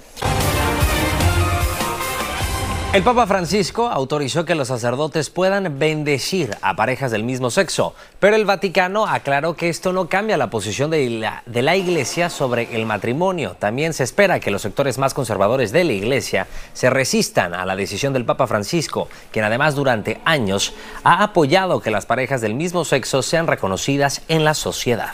El 2.93 3.03
Papa 3.03 3.25
Francisco 3.25 3.87
autorizó 3.87 4.43
que 4.43 4.53
los 4.53 4.67
sacerdotes 4.67 5.29
puedan 5.29 5.79
bendecir 5.79 6.57
a 6.61 6.75
parejas 6.75 7.09
del 7.09 7.23
mismo 7.23 7.49
sexo, 7.49 7.95
pero 8.19 8.35
el 8.35 8.43
Vaticano 8.43 9.07
aclaró 9.07 9.55
que 9.55 9.69
esto 9.69 9.93
no 9.93 10.09
cambia 10.09 10.35
la 10.35 10.49
posición 10.49 10.89
de 10.89 11.09
la, 11.09 11.75
Iglesia 11.77 12.29
sobre 12.29 12.75
el 12.75 12.85
matrimonio. 12.85 13.55
También 13.57 13.93
se 13.93 14.03
espera 14.03 14.41
que 14.41 14.51
los 14.51 14.63
sectores 14.63 14.97
más 14.97 15.13
conservadores 15.13 15.71
de 15.71 15.85
la 15.85 15.93
Iglesia 15.93 16.47
se 16.73 16.89
resistan 16.89 17.53
a 17.53 17.65
la 17.65 17.77
decisión 17.77 18.11
del 18.11 18.25
Papa 18.25 18.45
Francisco, 18.45 19.07
quien 19.31 19.45
además 19.45 19.73
durante 19.73 20.19
años 20.25 20.73
ha 21.05 21.23
apoyado 21.23 21.79
que 21.79 21.91
las 21.91 22.05
parejas 22.05 22.41
del 22.41 22.55
mismo 22.55 22.83
sexo 22.83 23.21
sean 23.21 23.47
reconocidas 23.47 24.21
en 24.27 24.43
la 24.43 24.53
sociedad. 24.53 25.13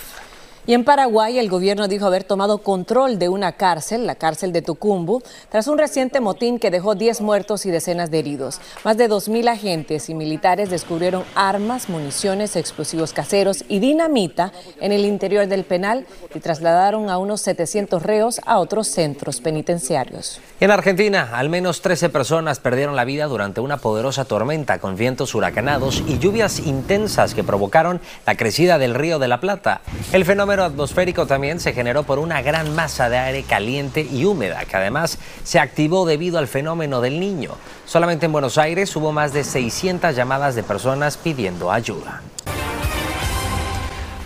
Y 0.70 0.74
en 0.74 0.84
Paraguay, 0.84 1.40
el 1.40 1.48
gobierno 1.48 1.88
dijo 1.88 2.08
haber 2.08 2.26
tomado 2.26 2.58
control 2.58 3.18
de 3.20 3.30
una 3.30 3.54
cárcel, 3.54 4.06
la 4.06 4.16
cárcel 4.16 4.52
de 4.52 4.62
Tucumbu, 4.62 5.22
tras 5.50 5.70
un 5.70 5.78
reciente 5.78 6.20
motín 6.20 6.60
que 6.60 6.70
dejó 6.70 6.94
10 6.94 7.22
muertos 7.22 7.66
y 7.66 7.72
decenas 7.72 8.12
de 8.12 8.20
heridos. 8.20 8.60
Más 8.84 8.98
de 8.98 9.10
2.000 9.10 9.48
agentes 9.48 10.10
y 10.10 10.14
militares 10.14 10.70
descubrieron 10.70 11.24
armas, 11.36 11.88
municiones, 11.88 12.58
explosivos 12.58 13.14
caseros 13.14 13.64
y 13.70 13.80
dinamita 13.80 14.52
en 14.82 14.92
el 14.92 15.06
interior 15.06 15.48
del 15.48 15.64
penal 15.64 16.06
y 16.36 16.42
trasladaron 16.42 17.10
a 17.10 17.18
unos 17.18 17.40
700 17.40 18.04
reos 18.04 18.42
a 18.46 18.60
otros 18.60 18.90
centros 18.90 19.40
penitenciarios. 19.40 20.42
En 20.60 20.72
Argentina, 20.72 21.30
al 21.32 21.48
menos 21.48 21.82
13 21.82 22.10
personas 22.10 22.60
perdieron 22.60 22.98
la 22.98 23.06
vida 23.06 23.28
durante 23.28 23.62
una 23.62 23.78
poderosa 23.78 24.26
tormenta 24.26 24.80
con 24.80 24.98
vientos 24.98 25.34
huracanados 25.34 26.04
y 26.10 26.20
lluvias 26.20 26.60
intensas 26.60 27.34
que 27.34 27.46
provocaron 27.46 28.02
la 28.26 28.36
crecida 28.36 28.78
del 28.78 28.96
río 28.96 29.18
de 29.18 29.30
la 29.30 29.40
Plata. 29.40 29.80
El 30.12 30.26
fenómeno 30.26 30.57
atmosférico 30.64 31.26
también 31.26 31.60
se 31.60 31.74
generó 31.74 32.04
por 32.04 32.20
una 32.20 32.42
gran 32.42 32.76
masa 32.76 33.10
de 33.10 33.18
aire 33.18 33.44
caliente 33.44 34.02
y 34.02 34.26
húmeda, 34.26 34.66
que 34.66 34.78
además 34.78 35.18
se 35.44 35.60
activó 35.60 36.06
debido 36.06 36.40
al 36.40 36.48
fenómeno 36.48 37.02
del 37.02 37.20
niño. 37.20 37.52
Solamente 37.86 38.26
en 38.26 38.32
Buenos 38.32 38.58
Aires 38.58 38.96
hubo 38.96 39.12
más 39.12 39.34
de 39.34 39.44
600 39.44 40.16
llamadas 40.16 40.56
de 40.56 40.64
personas 40.64 41.18
pidiendo 41.18 41.72
ayuda. 41.72 42.22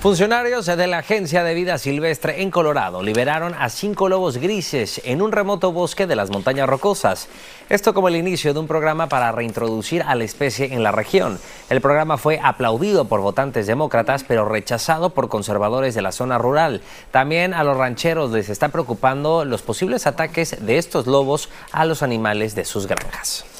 Funcionarios 0.01 0.65
de 0.65 0.87
la 0.87 0.97
Agencia 0.97 1.43
de 1.43 1.53
Vida 1.53 1.77
Silvestre 1.77 2.41
en 2.41 2.49
Colorado 2.49 3.03
liberaron 3.03 3.53
a 3.53 3.69
cinco 3.69 4.09
lobos 4.09 4.37
grises 4.37 4.99
en 5.05 5.21
un 5.21 5.31
remoto 5.31 5.71
bosque 5.71 6.07
de 6.07 6.15
las 6.15 6.31
montañas 6.31 6.67
rocosas. 6.67 7.27
Esto 7.69 7.93
como 7.93 8.07
el 8.07 8.15
inicio 8.15 8.51
de 8.51 8.59
un 8.61 8.65
programa 8.65 9.09
para 9.09 9.31
reintroducir 9.31 10.01
a 10.01 10.15
la 10.15 10.23
especie 10.23 10.73
en 10.73 10.81
la 10.81 10.91
región. 10.91 11.37
El 11.69 11.81
programa 11.81 12.17
fue 12.17 12.39
aplaudido 12.41 13.05
por 13.05 13.21
votantes 13.21 13.67
demócratas, 13.67 14.23
pero 14.23 14.49
rechazado 14.49 15.11
por 15.11 15.29
conservadores 15.29 15.93
de 15.93 16.01
la 16.01 16.11
zona 16.11 16.39
rural. 16.39 16.81
También 17.11 17.53
a 17.53 17.63
los 17.63 17.77
rancheros 17.77 18.31
les 18.31 18.49
está 18.49 18.69
preocupando 18.69 19.45
los 19.45 19.61
posibles 19.61 20.07
ataques 20.07 20.65
de 20.65 20.79
estos 20.79 21.05
lobos 21.05 21.47
a 21.71 21.85
los 21.85 22.01
animales 22.01 22.55
de 22.55 22.65
sus 22.65 22.87
granjas. 22.87 23.50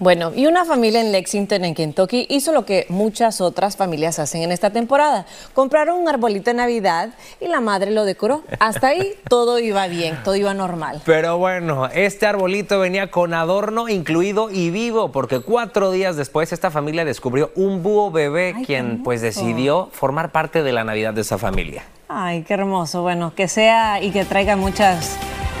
Bueno, 0.00 0.32
y 0.34 0.46
una 0.46 0.64
familia 0.64 1.00
en 1.00 1.10
Lexington, 1.10 1.64
en 1.64 1.74
Kentucky, 1.74 2.26
hizo 2.30 2.52
lo 2.52 2.64
que 2.64 2.86
muchas 2.88 3.40
otras 3.40 3.76
familias 3.76 4.20
hacen 4.20 4.42
en 4.42 4.52
esta 4.52 4.70
temporada. 4.70 5.26
Compraron 5.54 5.98
un 5.98 6.08
arbolito 6.08 6.50
de 6.50 6.54
Navidad 6.54 7.10
y 7.40 7.48
la 7.48 7.60
madre 7.60 7.90
lo 7.90 8.04
decoró. 8.04 8.44
Hasta 8.60 8.88
ahí 8.88 9.14
todo 9.28 9.58
iba 9.58 9.88
bien, 9.88 10.16
todo 10.22 10.36
iba 10.36 10.54
normal. 10.54 11.02
Pero 11.04 11.38
bueno, 11.38 11.88
este 11.88 12.26
arbolito 12.26 12.78
venía 12.78 13.10
con 13.10 13.34
adorno 13.34 13.88
incluido 13.88 14.50
y 14.50 14.70
vivo, 14.70 15.10
porque 15.10 15.40
cuatro 15.40 15.90
días 15.90 16.14
después 16.14 16.52
esta 16.52 16.70
familia 16.70 17.04
descubrió 17.04 17.50
un 17.56 17.82
búho 17.82 18.12
bebé, 18.12 18.54
quien 18.64 19.02
pues 19.02 19.20
decidió 19.20 19.88
formar 19.92 20.30
parte 20.30 20.62
de 20.62 20.72
la 20.72 20.84
Navidad 20.84 21.12
de 21.12 21.22
esa 21.22 21.38
familia. 21.38 21.82
Ay, 22.08 22.42
qué 22.42 22.54
hermoso. 22.54 23.02
Bueno, 23.02 23.34
que 23.34 23.48
sea 23.48 24.00
y 24.00 24.12
que 24.12 24.24
traiga 24.24 24.54
muchas 24.54 25.18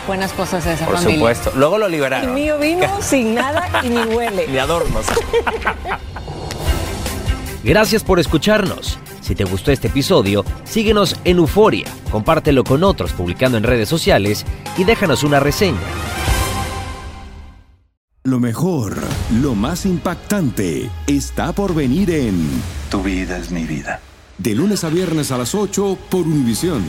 buenas 0.08 0.32
cosas 0.32 0.66
a 0.66 0.72
esa 0.72 0.86
Por 0.86 0.96
familia. 0.96 1.16
supuesto. 1.16 1.52
Luego 1.54 1.78
lo 1.78 1.88
liberaron. 1.88 2.30
El 2.30 2.34
mío 2.34 2.58
vino 2.58 2.88
sin 3.00 3.36
nada 3.36 3.68
y 3.84 3.90
ni 3.90 4.00
huele. 4.00 4.48
Ni 4.48 4.58
adornos. 4.58 5.06
Gracias 7.62 8.02
por 8.02 8.18
escucharnos. 8.18 8.98
Si 9.20 9.34
te 9.34 9.44
gustó 9.44 9.70
este 9.70 9.88
episodio, 9.88 10.44
síguenos 10.64 11.16
en 11.24 11.36
Euforia, 11.36 11.86
compártelo 12.10 12.64
con 12.64 12.82
otros 12.82 13.12
publicando 13.12 13.58
en 13.58 13.64
redes 13.64 13.88
sociales 13.88 14.46
y 14.78 14.84
déjanos 14.84 15.22
una 15.22 15.38
reseña. 15.38 15.78
Lo 18.24 18.40
mejor, 18.40 18.96
lo 19.42 19.54
más 19.54 19.84
impactante, 19.84 20.88
está 21.06 21.52
por 21.52 21.74
venir 21.74 22.10
en 22.10 22.48
Tu 22.90 23.02
vida 23.02 23.36
es 23.36 23.50
mi 23.50 23.64
vida. 23.64 24.00
De 24.38 24.54
lunes 24.54 24.82
a 24.84 24.88
viernes 24.88 25.30
a 25.30 25.38
las 25.38 25.54
8 25.54 25.98
por 26.10 26.22
Univisión. 26.22 26.82